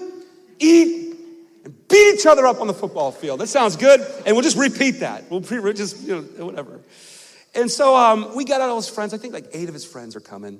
eat, 0.57 1.15
and 1.63 1.87
beat 1.87 2.15
each 2.15 2.25
other 2.25 2.47
up 2.47 2.59
on 2.59 2.65
the 2.65 2.73
football 2.73 3.11
field. 3.11 3.39
That 3.39 3.49
sounds 3.49 3.75
good. 3.75 4.01
And 4.25 4.35
we'll 4.35 4.41
just 4.41 4.57
repeat 4.57 5.01
that. 5.01 5.29
We'll 5.29 5.41
pre- 5.41 5.73
just, 5.73 6.01
you 6.01 6.27
know, 6.35 6.47
whatever. 6.47 6.81
And 7.53 7.69
so 7.69 7.95
um, 7.95 8.35
we 8.35 8.45
got 8.45 8.61
out 8.61 8.69
all 8.69 8.77
his 8.77 8.89
friends. 8.89 9.13
I 9.13 9.17
think 9.17 9.35
like 9.35 9.45
eight 9.53 9.67
of 9.67 9.75
his 9.75 9.85
friends 9.85 10.15
are 10.15 10.21
coming. 10.21 10.59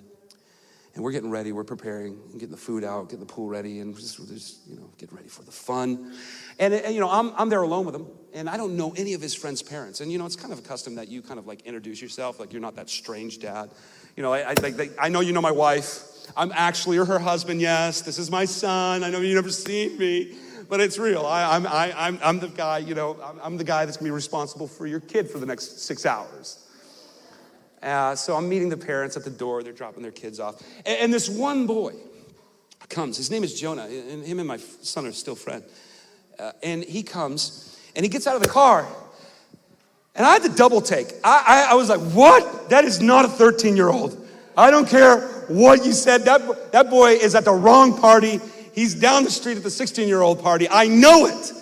And 0.94 1.04
we're 1.04 1.14
getting 1.14 1.30
ready. 1.30 1.54
We're 1.54 1.64
preparing, 1.64 2.20
getting 2.34 2.52
the 2.52 2.58
food 2.58 2.84
out, 2.84 3.08
getting 3.08 3.26
the 3.26 3.34
pool 3.34 3.48
ready, 3.48 3.80
and 3.80 3.96
just, 3.96 4.18
just 4.28 4.68
you 4.68 4.76
know, 4.76 4.90
getting 4.98 5.16
ready 5.16 5.30
for 5.30 5.42
the 5.44 5.52
fun. 5.52 6.14
And, 6.60 6.74
and, 6.74 6.94
you 6.94 7.00
know, 7.00 7.10
I'm, 7.10 7.32
I'm 7.38 7.48
there 7.48 7.62
alone 7.62 7.86
with 7.86 7.96
him, 7.96 8.08
and 8.34 8.50
I 8.50 8.58
don't 8.58 8.76
know 8.76 8.94
any 8.98 9.14
of 9.14 9.22
his 9.22 9.34
friends' 9.34 9.64
parents. 9.64 10.02
And, 10.02 10.12
you 10.12 10.18
know, 10.18 10.26
it's 10.26 10.36
kind 10.36 10.52
of 10.52 10.60
a 10.60 10.62
custom 10.62 10.96
that 10.96 11.08
you 11.08 11.22
kind 11.22 11.40
of 11.40 11.48
like 11.48 11.62
introduce 11.62 12.02
yourself, 12.02 12.42
like 12.42 12.52
you're 12.52 12.62
not 12.62 12.76
that 12.76 12.90
strange 12.90 13.40
dad. 13.40 13.70
You 14.18 14.24
know, 14.24 14.34
I, 14.34 14.50
I, 14.50 14.54
they, 14.54 14.90
I 15.00 15.08
know 15.08 15.22
you 15.22 15.32
know 15.32 15.42
my 15.42 15.52
wife. 15.52 16.04
I'm 16.36 16.52
actually 16.54 16.98
her 16.98 17.20
husband, 17.20 17.62
yes. 17.62 18.02
This 18.02 18.18
is 18.18 18.30
my 18.30 18.44
son. 18.44 19.04
I 19.04 19.10
know 19.10 19.22
you've 19.22 19.36
never 19.36 19.50
seen 19.50 19.98
me, 19.98 20.36
but 20.68 20.82
it's 20.82 20.98
real. 21.00 21.26
I, 21.26 21.56
I'm, 21.56 21.66
I, 21.68 21.94
I'm, 21.96 22.20
I'm 22.22 22.40
the 22.40 22.50
guy, 22.50 22.80
you 22.80 22.96
know, 22.96 23.18
I'm, 23.24 23.40
I'm 23.42 23.58
the 23.58 23.64
guy 23.64 23.86
that's 23.86 23.96
gonna 23.96 24.08
be 24.08 24.12
responsible 24.12 24.68
for 24.68 24.88
your 24.88 25.00
kid 25.00 25.30
for 25.30 25.40
the 25.40 25.46
next 25.46 25.80
six 25.80 26.06
hours. 26.06 26.68
Uh, 27.82 28.16
so 28.16 28.36
I'm 28.36 28.48
meeting 28.48 28.70
the 28.70 28.78
parents 28.78 29.18
at 29.18 29.24
the 29.24 29.32
door. 29.32 29.64
They're 29.64 29.74
dropping 29.74 30.04
their 30.04 30.12
kids 30.12 30.40
off. 30.40 30.62
And, 30.86 31.00
and, 31.00 31.14
this 31.14 31.28
one 31.28 31.66
boy 31.66 31.94
comes. 32.90 33.18
His 33.18 33.32
name 33.32 33.44
is 33.44 33.60
Jonah, 33.60 33.86
and 33.86 34.24
him 34.24 34.38
and 34.38 34.48
my 34.48 34.58
son 34.58 35.08
are 35.08 35.12
still 35.12 35.36
friends. 35.36 35.64
Uh, 36.38 36.52
and 36.62 36.84
he 36.84 37.04
comes 37.04 37.80
and 37.96 38.06
he 38.06 38.10
gets 38.10 38.28
out 38.28 38.36
of 38.36 38.44
the 38.44 38.50
car. 38.50 38.88
And 40.16 40.26
I 40.26 40.34
had 40.34 40.44
to 40.44 40.50
double 40.50 40.82
take. 40.82 41.08
I, 41.24 41.66
I, 41.70 41.72
I 41.72 41.74
was 41.76 41.90
like, 41.90 42.00
what? 42.00 42.70
That 42.70 42.84
is 42.84 43.02
not 43.02 43.26
a 43.26 43.28
13 43.28 43.76
year 43.76 43.90
old. 43.90 44.28
I 44.58 44.70
don't 44.70 44.88
care 44.88 45.22
what 45.48 45.86
you 45.86 45.94
said. 45.94 46.26
That, 46.26 46.72
that 46.72 46.90
boy 46.90 47.14
is 47.14 47.36
at 47.36 47.46
the 47.46 47.54
wrong 47.54 47.98
party. 47.98 48.40
He's 48.74 48.96
down 48.96 49.24
the 49.24 49.32
street 49.32 49.58
at 49.58 49.64
the 49.64 49.72
16 49.72 50.08
year 50.08 50.22
old 50.22 50.42
party. 50.42 50.68
I 50.70 50.88
know 50.88 51.26
it 51.26 51.54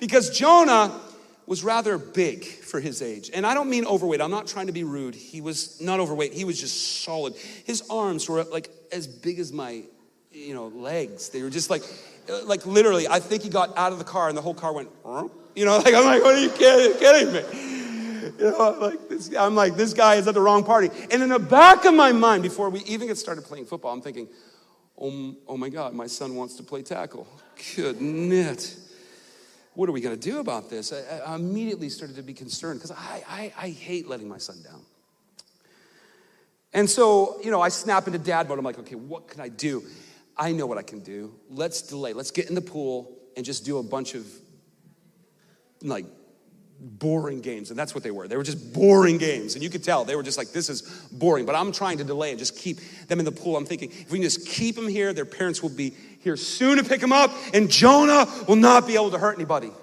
because 0.00 0.30
Jonah 0.30 1.00
was 1.46 1.62
rather 1.64 1.98
big 1.98 2.44
for 2.66 2.80
his 2.80 3.02
age. 3.02 3.30
And 3.32 3.46
I 3.46 3.54
don't 3.54 3.70
mean 3.70 3.86
overweight. 3.86 4.20
I'm 4.20 4.30
not 4.30 4.46
trying 4.46 4.66
to 4.66 4.72
be 4.72 4.84
rude. 4.84 5.14
He 5.14 5.40
was 5.40 5.80
not 5.80 6.00
overweight. 6.00 6.32
He 6.32 6.44
was 6.44 6.60
just 6.60 7.02
solid. 7.02 7.34
His 7.64 7.82
arms 7.88 8.28
were 8.28 8.44
like 8.44 8.70
as 8.92 9.06
big 9.06 9.38
as 9.38 9.52
my, 9.52 9.82
you 10.32 10.54
know, 10.54 10.68
legs. 10.68 11.28
They 11.28 11.42
were 11.42 11.50
just 11.50 11.70
like 11.70 11.82
uh, 12.28 12.44
like 12.44 12.66
literally, 12.66 13.06
I 13.08 13.20
think 13.20 13.42
he 13.42 13.48
got 13.48 13.76
out 13.76 13.92
of 13.92 13.98
the 13.98 14.04
car 14.04 14.28
and 14.28 14.36
the 14.36 14.42
whole 14.42 14.54
car 14.54 14.72
went, 14.72 14.88
you 15.54 15.64
know, 15.64 15.78
like 15.84 15.94
I'm 15.94 16.04
like, 16.04 16.22
what 16.22 16.34
are 16.34 16.40
you 16.40 16.50
kidding, 16.50 16.98
kidding 16.98 17.32
me? 17.32 17.72
You 18.38 18.50
know, 18.50 18.76
like 18.80 19.08
this, 19.08 19.32
I'm 19.36 19.54
like, 19.54 19.76
this 19.76 19.94
guy 19.94 20.16
is 20.16 20.26
at 20.26 20.34
the 20.34 20.40
wrong 20.40 20.64
party. 20.64 20.90
And 21.12 21.22
in 21.22 21.28
the 21.28 21.38
back 21.38 21.84
of 21.84 21.94
my 21.94 22.10
mind, 22.10 22.42
before 22.42 22.70
we 22.70 22.80
even 22.80 23.06
get 23.06 23.16
started 23.18 23.44
playing 23.44 23.66
football, 23.66 23.92
I'm 23.92 24.02
thinking, 24.02 24.28
oh, 25.00 25.36
oh 25.46 25.56
my 25.56 25.68
God, 25.68 25.94
my 25.94 26.08
son 26.08 26.34
wants 26.34 26.56
to 26.56 26.64
play 26.64 26.82
tackle. 26.82 27.28
Good 27.76 28.00
knit. 28.02 28.76
What 29.76 29.90
are 29.90 29.92
we 29.92 30.00
going 30.00 30.18
to 30.18 30.30
do 30.30 30.40
about 30.40 30.70
this? 30.70 30.90
I, 30.90 31.18
I 31.18 31.34
immediately 31.34 31.90
started 31.90 32.16
to 32.16 32.22
be 32.22 32.32
concerned 32.32 32.80
because 32.80 32.90
I, 32.90 33.22
I, 33.28 33.52
I 33.58 33.68
hate 33.68 34.08
letting 34.08 34.26
my 34.26 34.38
son 34.38 34.56
down. 34.64 34.80
And 36.72 36.88
so, 36.88 37.38
you 37.44 37.50
know, 37.50 37.60
I 37.60 37.68
snap 37.68 38.06
into 38.06 38.18
dad 38.18 38.48
mode. 38.48 38.58
I'm 38.58 38.64
like, 38.64 38.78
okay, 38.78 38.94
what 38.94 39.28
can 39.28 39.42
I 39.42 39.48
do? 39.48 39.84
I 40.36 40.52
know 40.52 40.66
what 40.66 40.78
I 40.78 40.82
can 40.82 41.00
do. 41.00 41.34
Let's 41.50 41.82
delay. 41.82 42.14
Let's 42.14 42.30
get 42.30 42.48
in 42.48 42.54
the 42.54 42.62
pool 42.62 43.18
and 43.36 43.44
just 43.44 43.66
do 43.66 43.76
a 43.76 43.82
bunch 43.82 44.14
of 44.14 44.26
like 45.82 46.06
boring 46.80 47.40
games. 47.40 47.70
And 47.70 47.78
that's 47.78 47.94
what 47.94 48.04
they 48.04 48.10
were. 48.10 48.28
They 48.28 48.36
were 48.36 48.42
just 48.42 48.72
boring 48.72 49.18
games. 49.18 49.54
And 49.54 49.62
you 49.62 49.70
could 49.70 49.82
tell 49.82 50.04
they 50.04 50.16
were 50.16 50.22
just 50.22 50.38
like, 50.38 50.52
this 50.52 50.68
is 50.68 50.82
boring. 51.12 51.46
But 51.46 51.54
I'm 51.54 51.72
trying 51.72 51.98
to 51.98 52.04
delay 52.04 52.30
and 52.30 52.38
just 52.38 52.56
keep 52.56 52.78
them 53.08 53.18
in 53.18 53.24
the 53.24 53.32
pool. 53.32 53.56
I'm 53.56 53.66
thinking, 53.66 53.90
if 53.90 54.10
we 54.10 54.18
can 54.18 54.22
just 54.22 54.46
keep 54.46 54.76
them 54.76 54.88
here, 54.88 55.12
their 55.12 55.24
parents 55.24 55.62
will 55.62 55.70
be 55.70 55.94
here 56.20 56.36
soon 56.36 56.78
to 56.78 56.84
pick 56.84 57.00
them 57.00 57.12
up, 57.12 57.30
and 57.54 57.70
Jonah 57.70 58.26
will 58.48 58.56
not 58.56 58.86
be 58.86 58.94
able 58.94 59.10
to 59.12 59.18
hurt 59.18 59.36
anybody. 59.36 59.70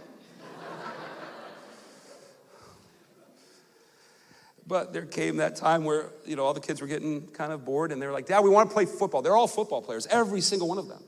But 4.65 4.93
there 4.93 5.05
came 5.05 5.37
that 5.37 5.57
time 5.57 5.83
where, 5.83 6.09
you 6.25 6.37
know, 6.37 6.45
all 6.45 6.53
the 6.53 6.61
kids 6.61 6.79
were 6.79 6.87
getting 6.87 7.27
kind 7.27 7.51
of 7.51 7.65
bored 7.65 7.91
and 7.91 8.01
they 8.01 8.07
were 8.07 8.13
like, 8.13 8.27
Dad, 8.27 8.39
we 8.39 8.49
want 8.49 8.69
to 8.69 8.73
play 8.73 8.85
football. 8.85 9.21
They're 9.21 9.35
all 9.35 9.47
football 9.47 9.81
players, 9.81 10.07
every 10.07 10.39
single 10.39 10.69
one 10.69 10.77
of 10.77 10.87
them. 10.87 11.03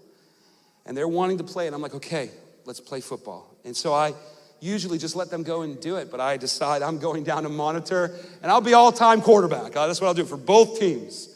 And 0.85 0.95
they're 0.95 1.07
wanting 1.07 1.37
to 1.37 1.45
play. 1.45 1.65
And 1.65 1.73
I'm 1.73 1.81
like, 1.81 1.95
okay, 1.95 2.31
let's 2.65 2.81
play 2.81 2.99
football. 2.99 3.55
And 3.63 3.75
so 3.75 3.93
I 3.93 4.13
usually 4.59 4.97
just 4.97 5.15
let 5.15 5.29
them 5.29 5.43
go 5.43 5.61
and 5.61 5.79
do 5.79 5.97
it. 5.97 6.09
But 6.11 6.19
I 6.19 6.37
decide 6.37 6.81
I'm 6.81 6.99
going 6.99 7.23
down 7.23 7.43
to 7.43 7.49
monitor 7.49 8.15
and 8.41 8.51
I'll 8.51 8.61
be 8.61 8.73
all 8.73 8.91
time 8.91 9.21
quarterback. 9.21 9.75
Uh, 9.75 9.87
that's 9.87 10.01
what 10.01 10.07
I'll 10.07 10.13
do 10.13 10.25
for 10.25 10.37
both 10.37 10.79
teams. 10.79 11.29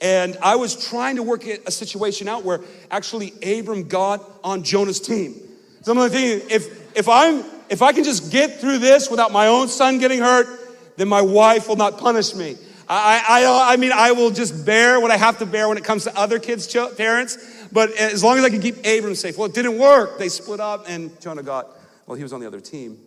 And 0.00 0.36
I 0.42 0.56
was 0.56 0.88
trying 0.88 1.16
to 1.16 1.22
work 1.22 1.44
a 1.44 1.70
situation 1.70 2.28
out 2.28 2.44
where 2.44 2.60
actually 2.90 3.32
Abram 3.42 3.88
got 3.88 4.24
on 4.44 4.62
Jonah's 4.62 5.00
team. 5.00 5.34
So 5.82 5.92
I'm 5.92 6.10
thinking, 6.10 6.48
if, 6.50 6.96
if, 6.96 7.08
I'm, 7.08 7.44
if 7.68 7.82
I 7.82 7.92
can 7.92 8.04
just 8.04 8.30
get 8.30 8.60
through 8.60 8.78
this 8.78 9.10
without 9.10 9.32
my 9.32 9.48
own 9.48 9.68
son 9.68 9.98
getting 9.98 10.20
hurt, 10.20 10.46
then 10.96 11.08
my 11.08 11.22
wife 11.22 11.68
will 11.68 11.76
not 11.76 11.98
punish 11.98 12.34
me. 12.34 12.56
I, 12.88 13.22
I, 13.28 13.72
I 13.74 13.76
mean, 13.76 13.92
I 13.92 14.12
will 14.12 14.30
just 14.30 14.64
bear 14.64 14.98
what 15.00 15.10
I 15.10 15.16
have 15.16 15.38
to 15.38 15.46
bear 15.46 15.68
when 15.68 15.76
it 15.78 15.84
comes 15.84 16.04
to 16.04 16.16
other 16.16 16.38
kids' 16.38 16.74
parents. 16.96 17.36
But 17.70 17.90
as 17.92 18.24
long 18.24 18.38
as 18.38 18.44
I 18.44 18.50
can 18.50 18.60
keep 18.60 18.78
Abram 18.78 19.14
safe. 19.14 19.36
Well, 19.36 19.46
it 19.46 19.54
didn't 19.54 19.78
work. 19.78 20.18
They 20.18 20.28
split 20.28 20.58
up, 20.58 20.86
and 20.88 21.18
Jonah 21.20 21.42
got, 21.42 21.68
well, 22.08 22.16
he 22.16 22.22
was 22.22 22.32
on 22.32 22.40
the 22.40 22.46
other 22.46 22.60
team. 22.60 22.98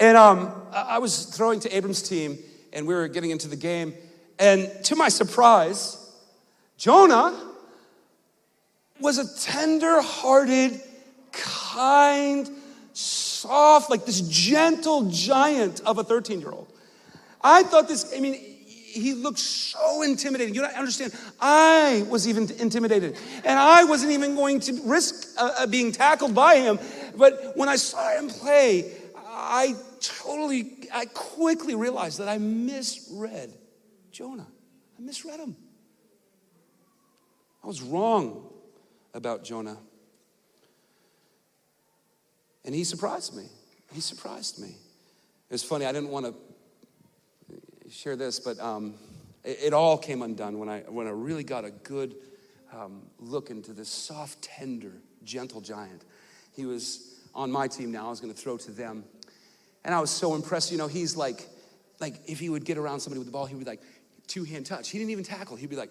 And 0.00 0.16
um, 0.16 0.52
I 0.72 0.98
was 0.98 1.26
throwing 1.26 1.60
to 1.60 1.74
Abram's 1.74 2.02
team, 2.02 2.38
and 2.72 2.88
we 2.88 2.92
were 2.92 3.06
getting 3.06 3.30
into 3.30 3.46
the 3.46 3.56
game. 3.56 3.94
And 4.36 4.68
to 4.86 4.96
my 4.96 5.08
surprise, 5.08 6.12
Jonah 6.76 7.40
was 8.98 9.18
a 9.18 9.40
tender 9.40 10.02
hearted, 10.02 10.80
kind, 11.30 12.50
soft, 12.94 13.90
like 13.90 14.04
this 14.06 14.22
gentle 14.22 15.08
giant 15.08 15.80
of 15.86 15.98
a 15.98 16.04
13 16.04 16.40
year 16.40 16.50
old. 16.50 16.66
I 17.40 17.62
thought 17.62 17.86
this, 17.86 18.12
I 18.12 18.18
mean, 18.18 18.34
he 18.94 19.12
looked 19.12 19.38
so 19.38 20.02
intimidating. 20.02 20.54
You 20.54 20.62
don't 20.62 20.74
understand. 20.74 21.14
I 21.40 22.06
was 22.08 22.28
even 22.28 22.50
intimidated. 22.58 23.16
And 23.44 23.58
I 23.58 23.84
wasn't 23.84 24.12
even 24.12 24.34
going 24.36 24.60
to 24.60 24.80
risk 24.84 25.34
uh, 25.36 25.50
uh, 25.58 25.66
being 25.66 25.92
tackled 25.92 26.34
by 26.34 26.56
him. 26.56 26.78
But 27.16 27.56
when 27.56 27.68
I 27.68 27.76
saw 27.76 28.10
him 28.10 28.28
play, 28.28 28.92
I 29.16 29.74
totally, 30.00 30.88
I 30.92 31.06
quickly 31.06 31.74
realized 31.74 32.18
that 32.18 32.28
I 32.28 32.38
misread 32.38 33.52
Jonah. 34.10 34.46
I 34.98 35.02
misread 35.02 35.40
him. 35.40 35.56
I 37.62 37.66
was 37.66 37.82
wrong 37.82 38.48
about 39.14 39.44
Jonah. 39.44 39.78
And 42.64 42.74
he 42.74 42.84
surprised 42.84 43.36
me. 43.36 43.44
He 43.92 44.00
surprised 44.00 44.60
me. 44.60 44.68
It 44.68 45.52
was 45.52 45.62
funny, 45.62 45.86
I 45.86 45.92
didn't 45.92 46.10
want 46.10 46.26
to 46.26 47.90
share 47.90 48.16
this, 48.16 48.40
but 48.40 48.58
um, 48.60 48.94
it, 49.44 49.58
it, 49.64 49.72
all 49.72 49.98
came 49.98 50.22
undone 50.22 50.58
when 50.58 50.68
I, 50.68 50.80
when 50.80 51.06
I 51.06 51.10
really 51.10 51.44
got 51.44 51.64
a 51.64 51.70
good 51.70 52.16
um, 52.72 53.02
look 53.18 53.50
into 53.50 53.72
this 53.72 53.88
soft, 53.88 54.42
tender, 54.42 54.92
gentle 55.22 55.60
giant. 55.60 56.04
He 56.54 56.66
was 56.66 57.20
on 57.34 57.50
my 57.50 57.68
team 57.68 57.92
now. 57.92 58.06
I 58.06 58.10
was 58.10 58.20
going 58.20 58.32
to 58.32 58.38
throw 58.40 58.56
to 58.58 58.70
them. 58.70 59.04
And 59.84 59.94
I 59.94 60.00
was 60.00 60.10
so 60.10 60.34
impressed. 60.34 60.72
You 60.72 60.78
know, 60.78 60.86
he's 60.86 61.16
like, 61.16 61.48
like 62.00 62.20
if 62.26 62.38
he 62.38 62.48
would 62.48 62.64
get 62.64 62.78
around 62.78 63.00
somebody 63.00 63.18
with 63.18 63.26
the 63.26 63.32
ball, 63.32 63.46
he 63.46 63.54
would 63.54 63.64
be 63.64 63.70
like 63.70 63.82
two 64.26 64.44
hand 64.44 64.66
touch. 64.66 64.90
He 64.90 64.98
didn't 64.98 65.10
even 65.10 65.24
tackle. 65.24 65.56
He'd 65.56 65.70
be 65.70 65.76
like, 65.76 65.90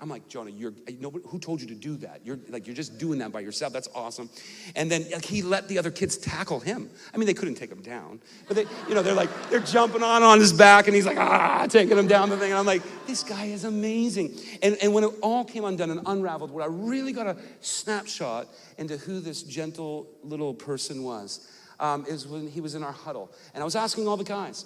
I'm 0.00 0.08
like, 0.08 0.26
Jonah, 0.26 0.50
you're, 0.50 0.72
nobody, 1.00 1.22
who 1.28 1.38
told 1.38 1.60
you 1.60 1.66
to 1.66 1.74
do 1.74 1.96
that? 1.98 2.22
You're 2.24 2.38
like, 2.48 2.66
you're 2.66 2.74
just 2.74 2.98
doing 2.98 3.18
that 3.18 3.30
by 3.30 3.40
yourself. 3.40 3.74
That's 3.74 3.88
awesome. 3.94 4.30
And 4.74 4.90
then 4.90 5.04
like, 5.12 5.24
he 5.24 5.42
let 5.42 5.68
the 5.68 5.78
other 5.78 5.90
kids 5.90 6.16
tackle 6.16 6.60
him. 6.60 6.88
I 7.12 7.18
mean, 7.18 7.26
they 7.26 7.34
couldn't 7.34 7.56
take 7.56 7.70
him 7.70 7.82
down, 7.82 8.20
but 8.48 8.56
they, 8.56 8.64
you 8.88 8.94
know, 8.94 9.02
they're 9.02 9.12
like, 9.12 9.28
they're 9.50 9.60
jumping 9.60 10.02
on 10.02 10.22
on 10.22 10.40
his 10.40 10.54
back, 10.54 10.86
and 10.86 10.94
he's 10.94 11.04
like, 11.04 11.18
ah, 11.18 11.66
taking 11.68 11.98
him 11.98 12.06
down 12.06 12.30
the 12.30 12.38
thing. 12.38 12.52
And 12.52 12.58
I'm 12.58 12.64
like, 12.64 12.82
this 13.06 13.22
guy 13.22 13.46
is 13.46 13.64
amazing. 13.64 14.34
And, 14.62 14.78
and 14.80 14.94
when 14.94 15.04
it 15.04 15.10
all 15.20 15.44
came 15.44 15.66
undone 15.66 15.90
and 15.90 16.00
unraveled, 16.06 16.50
where 16.50 16.64
I 16.64 16.68
really 16.68 17.12
got 17.12 17.26
a 17.26 17.36
snapshot 17.60 18.48
into 18.78 18.96
who 18.96 19.20
this 19.20 19.42
gentle 19.42 20.08
little 20.22 20.54
person 20.54 21.02
was, 21.02 21.46
um, 21.80 22.06
is 22.08 22.26
when 22.26 22.48
he 22.48 22.62
was 22.62 22.74
in 22.74 22.82
our 22.82 22.92
huddle. 22.92 23.30
And 23.52 23.62
I 23.62 23.64
was 23.66 23.76
asking 23.76 24.08
all 24.08 24.16
the 24.16 24.24
guys, 24.24 24.64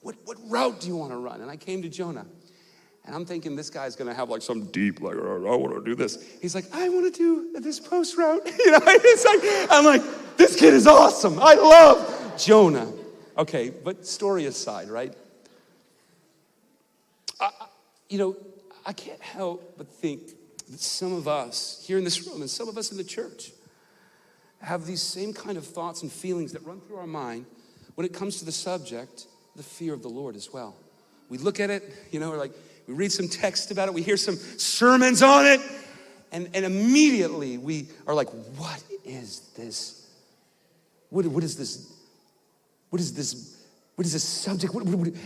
what, 0.00 0.16
what 0.24 0.38
route 0.48 0.80
do 0.80 0.88
you 0.88 0.96
want 0.96 1.12
to 1.12 1.18
run? 1.18 1.40
And 1.40 1.48
I 1.48 1.56
came 1.56 1.82
to 1.82 1.88
Jonah. 1.88 2.26
And 3.06 3.14
I'm 3.14 3.26
thinking 3.26 3.54
this 3.54 3.70
guy's 3.70 3.96
gonna 3.96 4.14
have 4.14 4.30
like 4.30 4.42
some 4.42 4.66
deep, 4.66 5.00
like, 5.00 5.16
oh, 5.16 5.46
I 5.46 5.56
wanna 5.56 5.82
do 5.84 5.94
this. 5.94 6.18
He's 6.40 6.54
like, 6.54 6.66
I 6.72 6.88
wanna 6.88 7.10
do 7.10 7.52
this 7.60 7.78
post 7.78 8.16
route. 8.16 8.42
you 8.58 8.70
know, 8.70 8.80
it's 8.86 9.24
like, 9.24 9.68
I'm 9.70 9.84
like, 9.84 10.36
this 10.36 10.56
kid 10.56 10.74
is 10.74 10.86
awesome. 10.86 11.38
I 11.40 11.54
love 11.54 12.38
Jonah. 12.38 12.90
Okay, 13.36 13.70
but 13.70 14.06
story 14.06 14.46
aside, 14.46 14.88
right? 14.88 15.14
I, 17.40 17.50
you 18.08 18.18
know, 18.18 18.36
I 18.86 18.92
can't 18.92 19.20
help 19.20 19.76
but 19.76 19.88
think 19.88 20.28
that 20.70 20.80
some 20.80 21.12
of 21.12 21.28
us 21.28 21.84
here 21.86 21.98
in 21.98 22.04
this 22.04 22.26
room 22.26 22.40
and 22.40 22.48
some 22.48 22.68
of 22.68 22.78
us 22.78 22.90
in 22.90 22.96
the 22.96 23.04
church 23.04 23.50
have 24.60 24.86
these 24.86 25.02
same 25.02 25.34
kind 25.34 25.58
of 25.58 25.66
thoughts 25.66 26.02
and 26.02 26.10
feelings 26.10 26.52
that 26.52 26.64
run 26.64 26.80
through 26.80 26.96
our 26.96 27.06
mind 27.06 27.44
when 27.96 28.06
it 28.06 28.12
comes 28.12 28.38
to 28.38 28.44
the 28.44 28.52
subject, 28.52 29.26
the 29.56 29.62
fear 29.62 29.92
of 29.92 30.02
the 30.02 30.08
Lord 30.08 30.36
as 30.36 30.52
well. 30.52 30.74
We 31.28 31.38
look 31.38 31.60
at 31.60 31.70
it, 31.70 32.08
you 32.10 32.20
know, 32.20 32.30
we're 32.30 32.38
like, 32.38 32.54
we 32.86 32.94
read 32.94 33.12
some 33.12 33.28
text 33.28 33.70
about 33.70 33.88
it, 33.88 33.94
we 33.94 34.02
hear 34.02 34.16
some 34.16 34.36
sermons 34.36 35.22
on 35.22 35.46
it, 35.46 35.60
and, 36.32 36.50
and 36.54 36.64
immediately 36.64 37.58
we 37.58 37.88
are 38.06 38.14
like, 38.14 38.28
what 38.56 38.82
is 39.04 39.40
this? 39.56 40.06
What, 41.10 41.26
what 41.26 41.44
is 41.44 41.56
this? 41.56 41.92
What 42.90 43.00
is 43.00 43.14
this? 43.14 43.62
What 43.94 44.06
is 44.06 44.12
this 44.12 44.24
subject? 44.24 44.74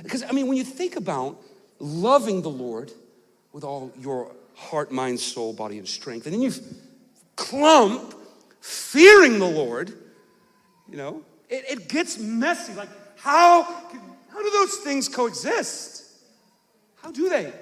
Because, 0.03 0.23
I 0.23 0.33
mean, 0.33 0.47
when 0.47 0.57
you 0.57 0.65
think 0.65 0.97
about 0.97 1.41
loving 1.79 2.43
the 2.43 2.51
Lord 2.51 2.93
with 3.53 3.65
all 3.65 3.93
your 3.99 4.33
heart, 4.55 4.93
mind, 4.93 5.19
soul, 5.19 5.53
body, 5.55 5.79
and 5.79 5.89
strength, 5.89 6.27
and 6.27 6.35
then 6.35 6.43
you 6.43 6.53
clump 7.37 8.15
fearing 8.61 9.39
the 9.39 9.47
Lord, 9.47 9.93
you 10.91 10.97
know, 10.97 11.23
it, 11.49 11.65
it 11.71 11.89
gets 11.89 12.19
messy. 12.19 12.75
Like, 12.75 12.91
how, 13.17 13.63
how 13.63 14.43
do 14.43 14.51
those 14.51 14.77
things 14.79 15.09
coexist? 15.09 16.05
How 17.03 17.11
do 17.11 17.29
they? 17.29 17.53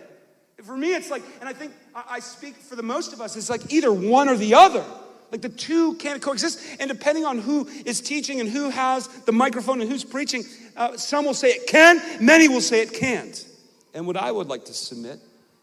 For 0.63 0.77
me, 0.77 0.95
it's 0.95 1.11
like, 1.11 1.23
and 1.41 1.49
I 1.49 1.53
think 1.53 1.73
I 1.95 2.19
speak 2.21 2.57
for 2.57 2.77
the 2.77 2.83
most 2.83 3.13
of 3.13 3.21
us, 3.21 3.37
it's 3.37 3.51
like 3.51 3.73
either 3.73 3.93
one 3.93 4.29
or 4.29 4.37
the 4.37 4.55
other. 4.55 4.85
Like 5.31 5.43
the 5.43 5.49
two 5.49 5.95
can't 5.97 6.23
coexist. 6.23 6.61
And 6.81 6.89
depending 6.89 7.25
on 7.25 7.39
who 7.39 7.67
is 7.85 8.01
teaching 8.01 8.41
and 8.41 8.49
who 8.49 8.71
has 8.71 9.09
the 9.25 9.33
microphone 9.33 9.81
and 9.81 9.91
who's 9.91 10.05
preaching, 10.05 10.45
uh, 10.77 10.97
some 10.97 11.25
will 11.25 11.35
say 11.35 11.49
it 11.49 11.67
can, 11.67 12.01
many 12.25 12.49
will 12.49 12.61
say 12.61 12.81
it 12.81 12.93
can't. 12.93 13.47
And 13.93 14.07
what 14.07 14.17
I 14.17 14.31
would 14.31 14.49
like 14.49 14.65
to 14.67 14.75
submit 14.75 15.19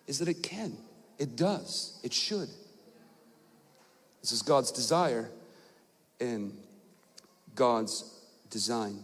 is 0.05 0.19
that 0.19 0.27
it 0.27 0.43
can, 0.43 0.75
it 1.17 1.35
does, 1.35 1.99
it 2.03 2.13
should. 2.13 2.49
This 4.21 4.31
is 4.31 4.41
God's 4.41 4.71
desire 4.71 5.29
and 6.19 6.57
God's 7.55 8.21
design. 8.49 9.03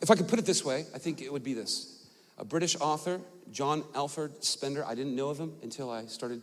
If 0.00 0.10
I 0.10 0.14
could 0.14 0.28
put 0.28 0.38
it 0.38 0.46
this 0.46 0.64
way, 0.64 0.86
I 0.94 0.98
think 0.98 1.20
it 1.20 1.32
would 1.32 1.44
be 1.44 1.54
this 1.54 1.97
a 2.38 2.44
British 2.44 2.76
author, 2.80 3.20
John 3.50 3.84
Alfred 3.94 4.44
Spender. 4.44 4.84
I 4.84 4.94
didn't 4.94 5.16
know 5.16 5.28
of 5.28 5.38
him 5.38 5.54
until 5.62 5.90
I 5.90 6.06
started. 6.06 6.42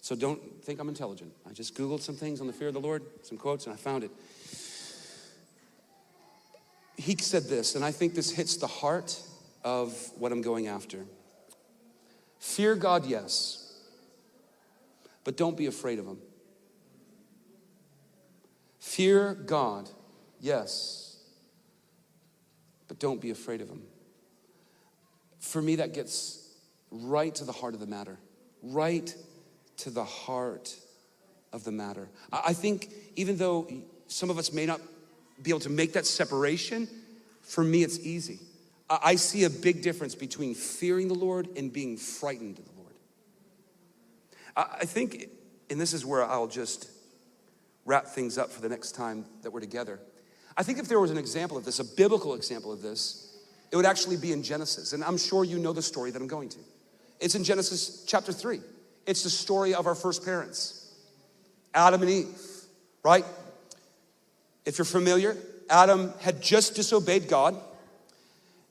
So 0.00 0.14
don't 0.14 0.40
think 0.64 0.80
I'm 0.80 0.88
intelligent. 0.88 1.32
I 1.48 1.52
just 1.52 1.74
Googled 1.74 2.00
some 2.00 2.14
things 2.14 2.40
on 2.40 2.46
the 2.46 2.52
fear 2.52 2.68
of 2.68 2.74
the 2.74 2.80
Lord, 2.80 3.02
some 3.22 3.36
quotes, 3.36 3.66
and 3.66 3.74
I 3.74 3.76
found 3.76 4.04
it. 4.04 4.10
He 6.96 7.16
said 7.16 7.44
this, 7.44 7.74
and 7.74 7.84
I 7.84 7.92
think 7.92 8.14
this 8.14 8.30
hits 8.30 8.56
the 8.56 8.66
heart 8.66 9.20
of 9.64 9.94
what 10.16 10.32
I'm 10.32 10.42
going 10.42 10.68
after. 10.68 11.04
Fear 12.38 12.76
God, 12.76 13.04
yes, 13.04 13.78
but 15.24 15.36
don't 15.36 15.56
be 15.56 15.66
afraid 15.66 15.98
of 15.98 16.06
Him. 16.06 16.18
Fear 18.78 19.34
God, 19.34 19.88
yes, 20.40 21.18
but 22.88 22.98
don't 22.98 23.20
be 23.20 23.30
afraid 23.30 23.60
of 23.60 23.68
Him 23.68 23.82
for 25.50 25.60
me, 25.60 25.76
that 25.76 25.92
gets 25.92 26.48
right 26.90 27.34
to 27.34 27.44
the 27.44 27.52
heart 27.52 27.74
of 27.74 27.80
the 27.80 27.86
matter, 27.86 28.18
right 28.62 29.14
to 29.78 29.90
the 29.90 30.04
heart 30.04 30.74
of 31.52 31.64
the 31.64 31.72
matter. 31.72 32.08
I 32.32 32.52
think 32.52 32.92
even 33.16 33.36
though 33.36 33.68
some 34.08 34.30
of 34.30 34.38
us 34.38 34.52
may 34.52 34.66
not 34.66 34.80
be 35.42 35.50
able 35.50 35.60
to 35.60 35.70
make 35.70 35.92
that 35.94 36.06
separation, 36.06 36.88
for 37.42 37.64
me, 37.64 37.82
it's 37.82 37.98
easy. 37.98 38.38
I 38.88 39.14
see 39.14 39.44
a 39.44 39.50
big 39.50 39.82
difference 39.82 40.14
between 40.14 40.54
fearing 40.54 41.08
the 41.08 41.14
Lord 41.14 41.48
and 41.56 41.72
being 41.72 41.96
frightened 41.96 42.58
of 42.58 42.64
the 42.64 42.72
Lord. 42.72 42.94
I 44.56 44.84
think, 44.84 45.28
and 45.70 45.80
this 45.80 45.92
is 45.92 46.04
where 46.04 46.24
I'll 46.24 46.48
just 46.48 46.90
wrap 47.86 48.06
things 48.06 48.36
up 48.36 48.50
for 48.50 48.60
the 48.60 48.68
next 48.68 48.92
time 48.92 49.24
that 49.42 49.52
we're 49.52 49.60
together. 49.60 50.00
I 50.56 50.64
think 50.64 50.78
if 50.78 50.88
there 50.88 51.00
was 51.00 51.10
an 51.10 51.18
example 51.18 51.56
of 51.56 51.64
this, 51.64 51.78
a 51.78 51.84
biblical 51.84 52.34
example 52.34 52.72
of 52.72 52.82
this, 52.82 53.29
it 53.70 53.76
would 53.76 53.86
actually 53.86 54.16
be 54.16 54.32
in 54.32 54.42
Genesis. 54.42 54.92
And 54.92 55.04
I'm 55.04 55.18
sure 55.18 55.44
you 55.44 55.58
know 55.58 55.72
the 55.72 55.82
story 55.82 56.10
that 56.10 56.20
I'm 56.20 56.28
going 56.28 56.48
to. 56.50 56.58
It's 57.20 57.34
in 57.34 57.44
Genesis 57.44 58.04
chapter 58.06 58.32
3. 58.32 58.60
It's 59.06 59.22
the 59.22 59.30
story 59.30 59.74
of 59.74 59.86
our 59.86 59.94
first 59.94 60.24
parents, 60.24 60.94
Adam 61.74 62.02
and 62.02 62.10
Eve, 62.10 62.38
right? 63.02 63.24
If 64.64 64.78
you're 64.78 64.84
familiar, 64.84 65.36
Adam 65.68 66.12
had 66.20 66.42
just 66.42 66.74
disobeyed 66.74 67.28
God 67.28 67.56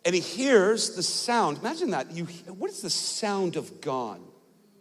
and 0.06 0.16
he 0.16 0.22
hears 0.22 0.96
the 0.96 1.04
sound. 1.04 1.58
Imagine 1.60 1.92
that. 1.92 2.12
You, 2.12 2.26
what 2.48 2.70
does 2.70 2.82
the 2.82 2.90
sound 2.90 3.56
of 3.56 3.82
God 3.82 4.20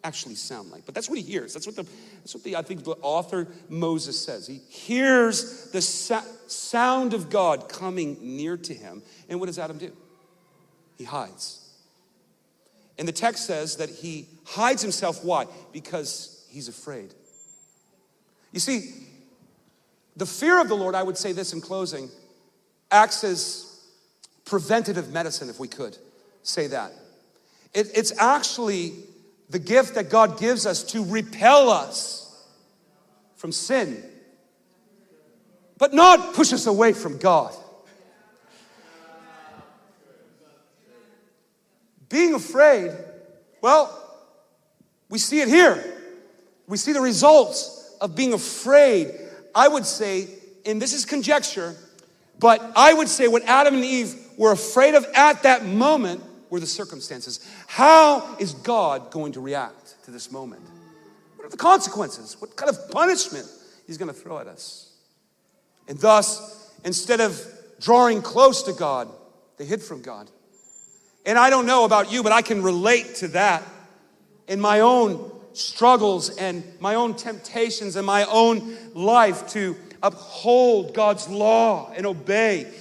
actually 0.05 0.37
sound 0.37 0.71
like? 0.71 0.87
But 0.87 0.95
that's 0.95 1.09
what 1.09 1.19
he 1.19 1.25
hears. 1.25 1.53
That's 1.53 1.67
what 1.67 1.77
the, 1.77 1.87
that's 2.19 2.35
what 2.35 2.45
the 2.45 2.57
I 2.57 2.63
think 2.63 2.85
the 2.85 2.93
author 3.03 3.49
Moses 3.69 4.23
says. 4.23 4.47
He 4.47 4.61
hears 4.69 5.71
the 5.71 5.83
sa- 5.83 6.25
sound 6.47 7.15
of 7.15 7.31
God 7.31 7.69
coming 7.69 8.17
near 8.21 8.57
to 8.57 8.75
him. 8.75 9.03
And 9.29 9.41
what 9.41 9.47
does 9.47 9.59
Adam 9.59 9.79
do? 9.79 9.93
He 10.99 11.05
hides. 11.05 11.65
And 12.99 13.07
the 13.07 13.13
text 13.13 13.47
says 13.47 13.77
that 13.77 13.89
he 13.89 14.27
hides 14.45 14.83
himself. 14.83 15.25
Why? 15.25 15.47
Because 15.73 16.45
he's 16.51 16.69
afraid. 16.69 17.15
You 18.53 18.61
see, 18.61 18.93
the 20.17 20.27
fear 20.27 20.61
of 20.61 20.69
the 20.69 20.75
Lord, 20.75 20.97
I 20.97 21.05
would 21.05 21.17
say 21.17 21.33
this 21.33 21.53
in 21.53 21.61
closing, 21.61 22.11
acts 22.91 23.23
as 23.23 23.81
preventative 24.45 25.13
medicine, 25.13 25.49
if 25.49 25.61
we 25.61 25.69
could 25.69 25.97
say 26.43 26.67
that. 26.67 26.93
It, 27.73 27.91
it's 27.95 28.13
actually 28.19 28.95
the 29.51 29.59
gift 29.61 29.95
that 29.95 30.11
God 30.11 30.41
gives 30.41 30.67
us 30.67 30.83
to 30.85 31.05
repel 31.05 31.71
us 31.71 32.25
from 33.37 33.53
sin, 33.53 34.03
but 35.77 35.95
not 35.95 36.35
push 36.35 36.53
us 36.53 36.67
away 36.67 36.93
from 36.93 37.19
God. 37.19 37.55
Being 42.09 42.35
afraid, 42.35 42.93
well, 43.61 43.95
we 45.09 45.19
see 45.19 45.41
it 45.41 45.49
here. 45.49 45.83
We 46.67 46.77
see 46.77 46.93
the 46.93 47.01
results 47.01 47.97
of 48.01 48.15
being 48.15 48.33
afraid. 48.33 49.13
I 49.55 49.69
would 49.69 49.87
say, 49.87 50.29
and 50.65 50.81
this 50.81 50.93
is 50.93 51.05
conjecture, 51.05 51.75
but 52.39 52.61
I 52.77 52.95
would 52.95 53.09
say 53.09 53.29
what 53.29 53.43
Adam 53.45 53.75
and 53.75 53.85
Eve 53.85 54.15
were 54.37 54.53
afraid 54.53 54.95
of 54.95 55.05
at 55.15 55.43
that 55.43 55.65
moment 55.65 56.23
were 56.51 56.61
the 56.61 56.67
circumstances. 56.67 57.41
How 57.67 58.37
is 58.39 58.55
God 58.55 59.11
going 59.11 59.33
to 59.33 59.41
react 59.41 59.97
to 60.05 60.11
this 60.11 60.31
moment? 60.31 60.63
What 61.37 61.47
are 61.47 61.51
the 61.51 61.57
consequences? 61.57 62.37
What 62.41 62.57
kind 62.57 62.71
of 62.71 62.91
punishment 62.91 63.47
he's 63.87 63.99
going 63.99 64.13
to 64.13 64.19
throw 64.19 64.39
at 64.39 64.47
us? 64.47 64.93
And 65.89 65.99
thus, 65.99 66.73
instead 66.85 67.21
of 67.21 67.41
drawing 67.81 68.23
close 68.23 68.63
to 68.65 68.73
God, 68.73 69.09
they 69.57 69.65
hid 69.65 69.83
from 69.83 70.03
God. 70.03 70.31
And 71.29 71.39
I 71.39 71.51
don't 71.51 71.67
know 71.67 71.85
about 71.85 72.11
you, 72.11 72.23
but 72.23 72.33
I 72.33 72.41
can 72.41 72.63
relate 72.63 73.17
to 73.17 73.29
that 73.29 73.63
in 74.47 74.63
my 74.63 74.81
own 74.81 75.31
struggles 75.53 76.35
and 76.39 76.65
my 76.81 76.95
own 76.95 77.15
temptations 77.17 77.97
and 77.97 78.07
my 78.07 78.25
own 78.25 78.75
life 78.95 79.47
to 79.51 79.77
uphold 80.03 80.95
God's 80.95 81.29
law 81.29 81.93
and 81.95 82.07
obey 82.07 82.73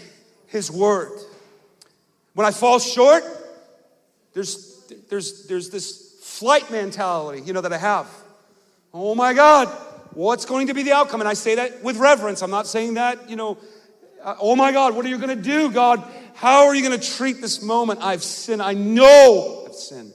His 0.47 0.71
word. 0.71 1.11
When 2.35 2.47
I 2.47 2.51
fall 2.51 2.79
short, 2.79 3.25
there's, 4.31 4.81
there's, 5.09 5.45
there's 5.47 5.69
this 5.69 6.17
flight 6.21 6.71
mentality, 6.71 7.41
you 7.41 7.51
know, 7.51 7.59
that 7.59 7.73
I 7.73 7.77
have. 7.77 8.07
Oh 8.93 9.13
my 9.13 9.33
God, 9.33 9.67
what's 10.13 10.45
going 10.45 10.67
to 10.67 10.73
be 10.73 10.83
the 10.83 10.93
outcome? 10.93 11.19
And 11.19 11.27
I 11.27 11.33
say 11.33 11.55
that 11.55 11.83
with 11.83 11.97
reverence. 11.97 12.41
I'm 12.41 12.51
not 12.51 12.65
saying 12.65 12.93
that, 12.93 13.29
you 13.29 13.35
know, 13.35 13.57
uh, 14.23 14.35
oh 14.39 14.55
my 14.55 14.71
God, 14.71 14.95
what 14.95 15.05
are 15.05 15.09
you 15.09 15.17
going 15.17 15.35
to 15.35 15.43
do, 15.43 15.69
God? 15.69 16.01
How 16.37 16.67
are 16.67 16.75
you 16.75 16.87
going 16.87 16.99
to 16.99 17.15
treat 17.15 17.41
this 17.41 17.63
moment? 17.63 17.99
I've 18.03 18.23
sinned. 18.23 18.61
I 18.61 18.73
know 18.73 19.63
I've 19.65 19.73
sinned. 19.73 20.13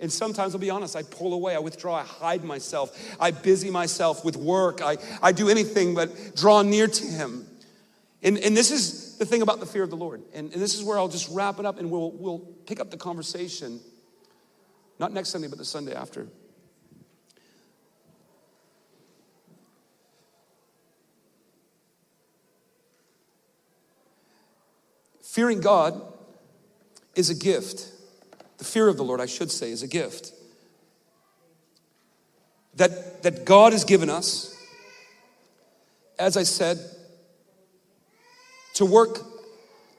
And 0.00 0.10
sometimes 0.10 0.54
I'll 0.54 0.60
be 0.60 0.70
honest, 0.70 0.96
I 0.96 1.02
pull 1.02 1.34
away, 1.34 1.54
I 1.54 1.58
withdraw, 1.58 1.96
I 1.96 2.04
hide 2.04 2.42
myself, 2.42 2.98
I 3.20 3.32
busy 3.32 3.68
myself 3.68 4.24
with 4.24 4.36
work, 4.36 4.80
I, 4.80 4.96
I 5.20 5.32
do 5.32 5.50
anything 5.50 5.94
but 5.94 6.34
draw 6.34 6.62
near 6.62 6.86
to 6.86 7.06
Him. 7.06 7.46
And, 8.22 8.38
and 8.38 8.56
this 8.56 8.70
is 8.70 9.18
the 9.18 9.26
thing 9.26 9.42
about 9.42 9.60
the 9.60 9.66
fear 9.66 9.82
of 9.82 9.90
the 9.90 9.96
Lord. 9.96 10.22
And, 10.32 10.50
and 10.54 10.62
this 10.62 10.74
is 10.74 10.82
where 10.82 10.96
I'll 10.96 11.08
just 11.08 11.28
wrap 11.30 11.58
it 11.58 11.66
up 11.66 11.78
and 11.78 11.90
we'll, 11.90 12.12
we'll 12.12 12.38
pick 12.64 12.80
up 12.80 12.90
the 12.90 12.96
conversation, 12.96 13.80
not 14.98 15.12
next 15.12 15.28
Sunday, 15.28 15.48
but 15.48 15.58
the 15.58 15.66
Sunday 15.66 15.94
after. 15.94 16.28
Fearing 25.38 25.60
God 25.60 26.02
is 27.14 27.30
a 27.30 27.34
gift. 27.36 27.92
The 28.56 28.64
fear 28.64 28.88
of 28.88 28.96
the 28.96 29.04
Lord, 29.04 29.20
I 29.20 29.26
should 29.26 29.52
say, 29.52 29.70
is 29.70 29.84
a 29.84 29.86
gift 29.86 30.32
that, 32.74 33.22
that 33.22 33.44
God 33.44 33.72
has 33.72 33.84
given 33.84 34.10
us. 34.10 34.60
As 36.18 36.36
I 36.36 36.42
said, 36.42 36.80
to 38.74 38.84
work 38.84 39.20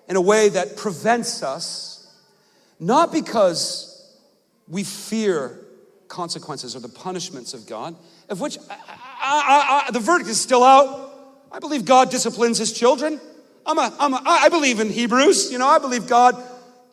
in 0.09 0.17
a 0.17 0.21
way 0.21 0.49
that 0.49 0.75
prevents 0.75 1.41
us, 1.41 2.13
not 2.77 3.13
because 3.13 4.13
we 4.67 4.83
fear 4.83 5.57
consequences 6.09 6.75
or 6.75 6.81
the 6.81 6.89
punishments 6.89 7.53
of 7.53 7.65
God, 7.65 7.95
of 8.27 8.41
which 8.41 8.57
I, 8.69 8.75
I, 9.21 9.83
I, 9.87 9.91
the 9.91 10.01
verdict 10.01 10.29
is 10.29 10.41
still 10.41 10.65
out. 10.65 11.13
I 11.49 11.59
believe 11.59 11.85
God 11.85 12.09
disciplines 12.11 12.57
his 12.57 12.73
children. 12.73 13.21
I'm 13.65 13.77
a, 13.77 13.95
I'm 13.99 14.13
a, 14.13 14.21
I 14.25 14.49
believe 14.49 14.79
in 14.79 14.89
Hebrews. 14.89 15.51
You 15.51 15.57
know, 15.57 15.67
I 15.67 15.79
believe 15.79 16.07
God, 16.07 16.35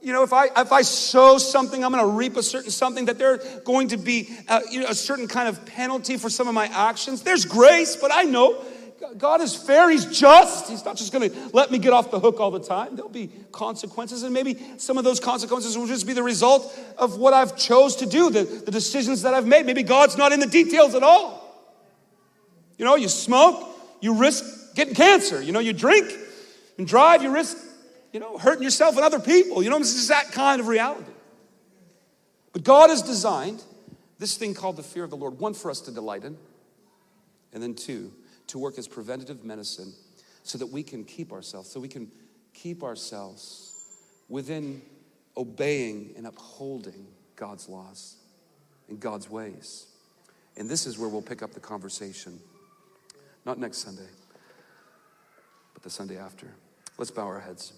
you 0.03 0.13
know, 0.13 0.23
if 0.23 0.33
I, 0.33 0.47
if 0.57 0.73
I 0.73 0.83
sow 0.83 1.39
something, 1.39 1.85
I'm 1.85 1.93
going 1.93 2.05
to 2.05 2.11
reap 2.11 2.37
a 2.37 2.43
certain 2.43 2.71
something, 2.71 3.07
that 3.07 3.19
there's 3.19 3.45
going 3.61 3.89
to 3.89 3.97
be 3.97 4.29
a, 4.49 4.63
you 4.71 4.81
know, 4.81 4.87
a 4.87 4.95
certain 4.95 5.29
kind 5.29 5.49
of 5.49 5.65
penalty 5.67 6.17
for 6.17 6.31
some 6.31 6.49
of 6.49 6.55
my 6.55 6.67
actions. 6.67 7.23
There's 7.23 7.45
grace, 7.45 7.97
but 7.97 8.11
I 8.13 8.25
know 8.25 8.63
God 9.19 9.41
is 9.41 9.55
fair, 9.55 9.91
He's 9.91 10.07
just. 10.07 10.69
He's 10.69 10.85
not 10.85 10.97
just 10.97 11.13
going 11.13 11.31
to 11.31 11.37
let 11.53 11.71
me 11.71 11.79
get 11.79 11.93
off 11.93 12.11
the 12.11 12.21
hook 12.21 12.41
all 12.41 12.51
the 12.51 12.61
time. 12.61 12.97
There'll 12.97 13.11
be 13.11 13.31
consequences, 13.53 14.23
and 14.23 14.33
maybe 14.33 14.59
some 14.79 14.99
of 14.99 15.05
those 15.05 15.21
consequences 15.21 15.77
will 15.77 15.87
just 15.87 16.07
be 16.07 16.13
the 16.13 16.23
result 16.23 16.77
of 16.99 17.19
what 17.19 17.33
I've 17.33 17.57
chose 17.57 17.97
to 17.97 18.07
do, 18.07 18.31
the, 18.31 18.45
the 18.45 18.71
decisions 18.71 19.23
that 19.23 19.35
I've 19.35 19.47
made. 19.47 19.67
Maybe 19.67 19.83
God's 19.83 20.17
not 20.17 20.33
in 20.33 20.41
the 20.41 20.47
details 20.47 20.95
at 20.95 21.03
all. 21.03 21.43
You 22.79 22.85
know, 22.85 22.97
you 22.97 23.09
smoke, 23.09 23.69
you 24.01 24.15
risk 24.15 24.75
getting 24.75 24.95
cancer. 24.95 25.41
You 25.41 25.53
know, 25.53 25.61
you 25.61 25.73
drink 25.73 26.13
and 26.79 26.87
drive, 26.87 27.23
you 27.23 27.33
risk, 27.33 27.57
you 28.13 28.21
know, 28.21 28.39
hurting 28.39 28.63
yourself 28.63 28.97
and 28.97 29.05
other 29.05 29.21
people. 29.21 29.63
You 29.63 29.71
know, 29.71 29.79
this 29.79 29.95
is 29.95 30.09
that 30.09 30.33
kind 30.33 30.61
of 30.61 30.69
reality. 30.69 31.13
But 32.53 32.65
God 32.65 32.91
has 32.91 33.03
designed 33.03 33.63
this 34.19 34.37
thing 34.37 34.55
called 34.55 34.77
the 34.77 34.83
fear 34.83 35.05
of 35.05 35.11
the 35.11 35.17
Lord, 35.17 35.39
one 35.39 35.55
for 35.55 35.71
us 35.71 35.81
to 35.83 35.91
delight 35.91 36.25
in, 36.25 36.37
and 37.53 37.63
then 37.63 37.75
two, 37.75 38.13
to 38.49 38.59
work 38.59 38.79
as 38.79 38.89
preventative 38.89 39.45
medicine 39.45 39.93
so 40.43 40.59
that 40.59 40.67
we 40.67 40.83
can 40.83 41.05
keep 41.05 41.33
ourselves, 41.33 41.69
so 41.69 41.81
we 41.81 41.89
can 41.89 42.11
keep 42.55 42.83
ourselves 42.83 43.75
within 44.29 44.81
obeying 45.37 46.15
and 46.17 46.27
upholding 46.27 47.07
God's 47.37 47.69
laws 47.69 48.17
and 48.89 48.99
God's 48.99 49.29
ways. 49.29 49.87
And 50.57 50.69
this 50.71 50.87
is 50.87 50.99
where 50.99 51.09
we'll 51.09 51.23
pick 51.23 51.43
up 51.43 51.53
the 51.53 51.61
conversation. 51.61 52.41
Not 53.45 53.59
next 53.59 53.79
Sunday, 53.79 54.09
but 55.75 55.83
the 55.83 55.91
Sunday 55.91 56.17
after. 56.17 56.55
Let's 56.99 57.11
bow 57.11 57.27
our 57.27 57.41
heads. 57.41 57.75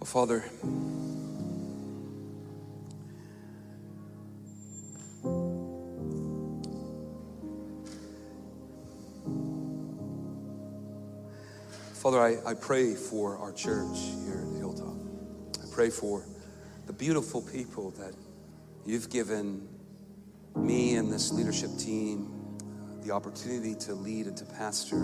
Oh, 0.00 0.04
Father, 0.04 0.44
Father, 12.18 12.42
I, 12.44 12.50
I 12.50 12.54
pray 12.54 12.96
for 12.96 13.38
our 13.38 13.52
church 13.52 13.96
here 14.24 14.44
at 14.44 14.58
Hilltop. 14.58 14.96
I 15.62 15.72
pray 15.72 15.88
for 15.88 16.26
the 16.86 16.92
beautiful 16.92 17.40
people 17.40 17.92
that 17.92 18.12
you've 18.84 19.08
given 19.08 19.68
me 20.56 20.96
and 20.96 21.12
this 21.12 21.30
leadership 21.30 21.70
team 21.78 22.58
uh, 22.58 23.04
the 23.04 23.12
opportunity 23.12 23.76
to 23.76 23.94
lead 23.94 24.26
and 24.26 24.36
to 24.36 24.44
pastor. 24.44 24.96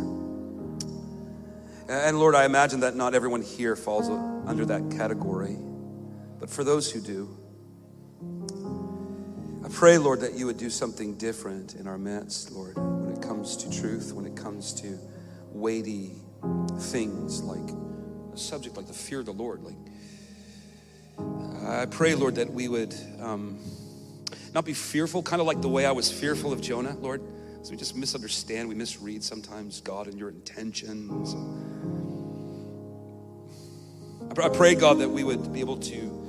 And 1.88 2.18
Lord, 2.18 2.34
I 2.34 2.46
imagine 2.46 2.80
that 2.80 2.96
not 2.96 3.14
everyone 3.14 3.42
here 3.42 3.76
falls 3.76 4.08
under 4.48 4.64
that 4.64 4.90
category, 4.90 5.56
but 6.40 6.50
for 6.50 6.64
those 6.64 6.90
who 6.90 7.00
do, 7.00 7.38
I 9.64 9.68
pray, 9.68 9.98
Lord, 9.98 10.20
that 10.22 10.34
you 10.34 10.46
would 10.46 10.58
do 10.58 10.68
something 10.68 11.14
different 11.14 11.76
in 11.76 11.86
our 11.86 11.96
midst, 11.96 12.50
Lord, 12.50 12.76
when 12.76 13.14
it 13.14 13.22
comes 13.22 13.56
to 13.58 13.70
truth, 13.70 14.12
when 14.12 14.26
it 14.26 14.34
comes 14.34 14.74
to 14.80 14.98
weighty 15.52 16.16
things 16.78 17.42
like 17.42 17.70
a 18.32 18.36
subject 18.36 18.76
like 18.76 18.86
the 18.86 18.92
fear 18.92 19.20
of 19.20 19.26
the 19.26 19.32
Lord. 19.32 19.62
Like, 19.62 19.76
I 21.66 21.86
pray, 21.86 22.14
Lord, 22.14 22.34
that 22.36 22.50
we 22.50 22.68
would 22.68 22.94
um, 23.20 23.58
not 24.52 24.64
be 24.64 24.74
fearful, 24.74 25.22
kind 25.22 25.40
of 25.40 25.46
like 25.46 25.60
the 25.60 25.68
way 25.68 25.86
I 25.86 25.92
was 25.92 26.10
fearful 26.10 26.52
of 26.52 26.60
Jonah, 26.60 26.96
Lord. 27.00 27.22
So 27.62 27.70
we 27.70 27.76
just 27.76 27.96
misunderstand, 27.96 28.68
we 28.68 28.74
misread 28.74 29.22
sometimes 29.24 29.80
God 29.80 30.06
and 30.06 30.18
your 30.18 30.28
intentions. 30.28 31.34
I 34.38 34.48
pray, 34.48 34.74
God, 34.74 34.98
that 34.98 35.08
we 35.08 35.24
would 35.24 35.52
be 35.52 35.60
able 35.60 35.78
to 35.78 36.24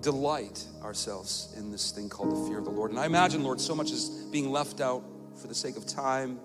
delight 0.00 0.64
ourselves 0.82 1.52
in 1.56 1.70
this 1.70 1.90
thing 1.90 2.08
called 2.08 2.30
the 2.30 2.48
fear 2.48 2.58
of 2.58 2.64
the 2.64 2.70
Lord. 2.70 2.90
And 2.90 3.00
I 3.00 3.06
imagine, 3.06 3.42
Lord, 3.42 3.60
so 3.60 3.74
much 3.74 3.90
is 3.90 4.08
being 4.30 4.50
left 4.50 4.80
out 4.80 5.02
for 5.40 5.48
the 5.48 5.54
sake 5.54 5.76
of 5.76 5.86
time. 5.86 6.38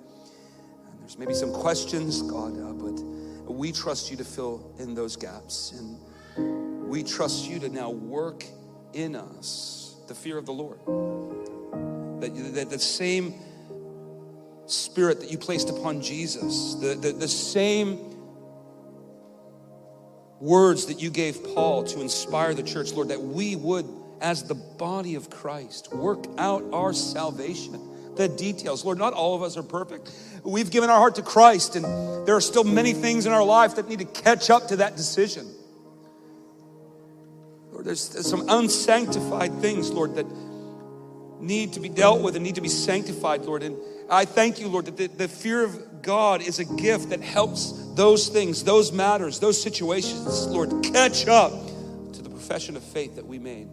There's 1.09 1.17
maybe 1.17 1.33
some 1.33 1.51
questions, 1.51 2.21
God, 2.21 2.55
uh, 2.61 2.71
but 2.71 3.51
we 3.51 3.71
trust 3.71 4.11
you 4.11 4.17
to 4.17 4.23
fill 4.23 4.71
in 4.77 4.93
those 4.93 5.15
gaps. 5.15 5.73
And 5.75 6.87
we 6.87 7.01
trust 7.01 7.49
you 7.49 7.57
to 7.61 7.69
now 7.69 7.89
work 7.89 8.45
in 8.93 9.15
us 9.15 9.95
the 10.07 10.13
fear 10.13 10.37
of 10.37 10.45
the 10.45 10.51
Lord. 10.51 10.77
That, 12.21 12.53
that 12.53 12.69
the 12.69 12.77
same 12.77 13.33
spirit 14.67 15.19
that 15.21 15.31
you 15.31 15.39
placed 15.39 15.71
upon 15.71 16.03
Jesus, 16.03 16.75
the, 16.75 16.93
the, 16.93 17.11
the 17.11 17.27
same 17.27 18.15
words 20.39 20.85
that 20.85 21.01
you 21.01 21.09
gave 21.09 21.43
Paul 21.55 21.85
to 21.85 22.01
inspire 22.01 22.53
the 22.53 22.61
church, 22.61 22.93
Lord, 22.93 23.07
that 23.07 23.19
we 23.19 23.55
would, 23.55 23.87
as 24.21 24.43
the 24.43 24.53
body 24.53 25.15
of 25.15 25.31
Christ, 25.31 25.91
work 25.91 26.25
out 26.37 26.63
our 26.71 26.93
salvation. 26.93 27.88
The 28.19 28.27
details. 28.27 28.83
Lord, 28.83 28.97
not 28.97 29.13
all 29.13 29.33
of 29.33 29.43
us 29.43 29.55
are 29.55 29.63
perfect. 29.63 30.11
We've 30.43 30.69
given 30.69 30.89
our 30.89 30.97
heart 30.97 31.15
to 31.15 31.21
Christ, 31.21 31.77
and 31.77 31.85
there 32.27 32.35
are 32.35 32.41
still 32.41 32.65
many 32.65 32.91
things 32.91 33.25
in 33.25 33.31
our 33.31 33.45
life 33.45 33.77
that 33.77 33.87
need 33.87 33.99
to 33.99 34.05
catch 34.05 34.49
up 34.49 34.67
to 34.67 34.75
that 34.75 34.97
decision. 34.97 35.47
Lord, 37.71 37.85
there's, 37.85 38.09
there's 38.09 38.29
some 38.29 38.43
unsanctified 38.49 39.53
things, 39.61 39.89
Lord, 39.89 40.15
that 40.15 40.25
need 41.39 41.71
to 41.73 41.79
be 41.79 41.87
dealt 41.87 42.21
with 42.21 42.35
and 42.35 42.43
need 42.43 42.55
to 42.55 42.61
be 42.61 42.67
sanctified, 42.67 43.45
Lord. 43.45 43.63
And 43.63 43.77
I 44.09 44.25
thank 44.25 44.59
you, 44.59 44.67
Lord, 44.67 44.87
that 44.87 44.97
the, 44.97 45.07
the 45.07 45.29
fear 45.29 45.63
of 45.63 46.01
God 46.01 46.41
is 46.41 46.59
a 46.59 46.65
gift 46.65 47.11
that 47.11 47.21
helps 47.21 47.71
those 47.95 48.27
things, 48.27 48.65
those 48.65 48.91
matters, 48.91 49.39
those 49.39 49.63
situations, 49.63 50.45
Lord, 50.47 50.73
catch 50.83 51.25
up 51.29 51.53
to 52.11 52.21
the 52.21 52.29
profession 52.29 52.75
of 52.75 52.83
faith 52.83 53.15
that 53.15 53.25
we 53.25 53.39
made 53.39 53.69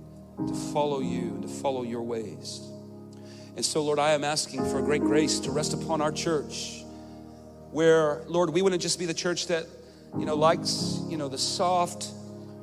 to 0.46 0.54
follow 0.72 1.00
you 1.00 1.34
and 1.34 1.42
to 1.42 1.48
follow 1.48 1.82
your 1.82 2.02
ways. 2.02 2.70
And 3.56 3.64
so, 3.64 3.82
Lord, 3.82 3.98
I 3.98 4.12
am 4.12 4.22
asking 4.22 4.64
for 4.66 4.78
a 4.78 4.82
great 4.82 5.00
grace 5.00 5.40
to 5.40 5.50
rest 5.50 5.72
upon 5.72 6.00
our 6.00 6.12
church, 6.12 6.84
where, 7.72 8.22
Lord, 8.26 8.50
we 8.50 8.62
wouldn't 8.62 8.82
just 8.82 8.98
be 8.98 9.06
the 9.06 9.14
church 9.14 9.46
that, 9.48 9.66
you 10.18 10.26
know, 10.26 10.36
likes, 10.36 11.00
you 11.08 11.16
know, 11.16 11.28
the 11.28 11.38
soft, 11.38 12.06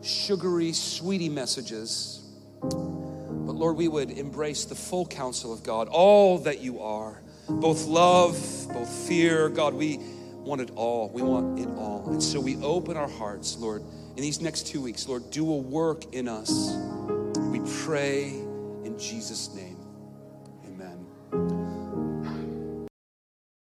sugary, 0.01 0.71
sweetie 0.71 1.29
messages, 1.29 2.21
but 2.62 3.56
Lord, 3.56 3.75
we 3.75 3.88
would 3.88 4.12
embrace 4.12 4.65
the 4.65 4.75
full 4.75 5.06
counsel 5.06 5.51
of 5.51 5.63
God, 5.63 5.88
all 5.89 6.38
that 6.39 6.62
you 6.62 6.79
are 6.82 7.21
both 7.49 7.86
love, 7.86 8.34
both 8.71 8.89
fear. 9.08 9.49
God, 9.49 9.73
we 9.73 9.97
want 9.97 10.62
it 10.62 10.71
all. 10.75 11.10
We 11.10 11.21
want 11.21 11.60
it 11.60 11.67
all. 11.77 12.10
And 12.10 12.21
so 12.21 12.39
we 12.39 12.56
open 12.58 12.97
our 12.97 13.10
hearts, 13.10 13.58
Lord, 13.58 13.84
in 14.15 14.21
these 14.21 14.41
next 14.41 14.67
two 14.67 14.82
weeks. 14.82 15.08
Lord, 15.08 15.29
do 15.32 15.51
a 15.51 15.58
work 15.58 16.13
in 16.13 16.27
us. 16.27 16.73
We 17.51 17.60
pray 17.84 18.29
in 18.29 18.97
Jesus' 18.97 19.53
name. 19.53 19.72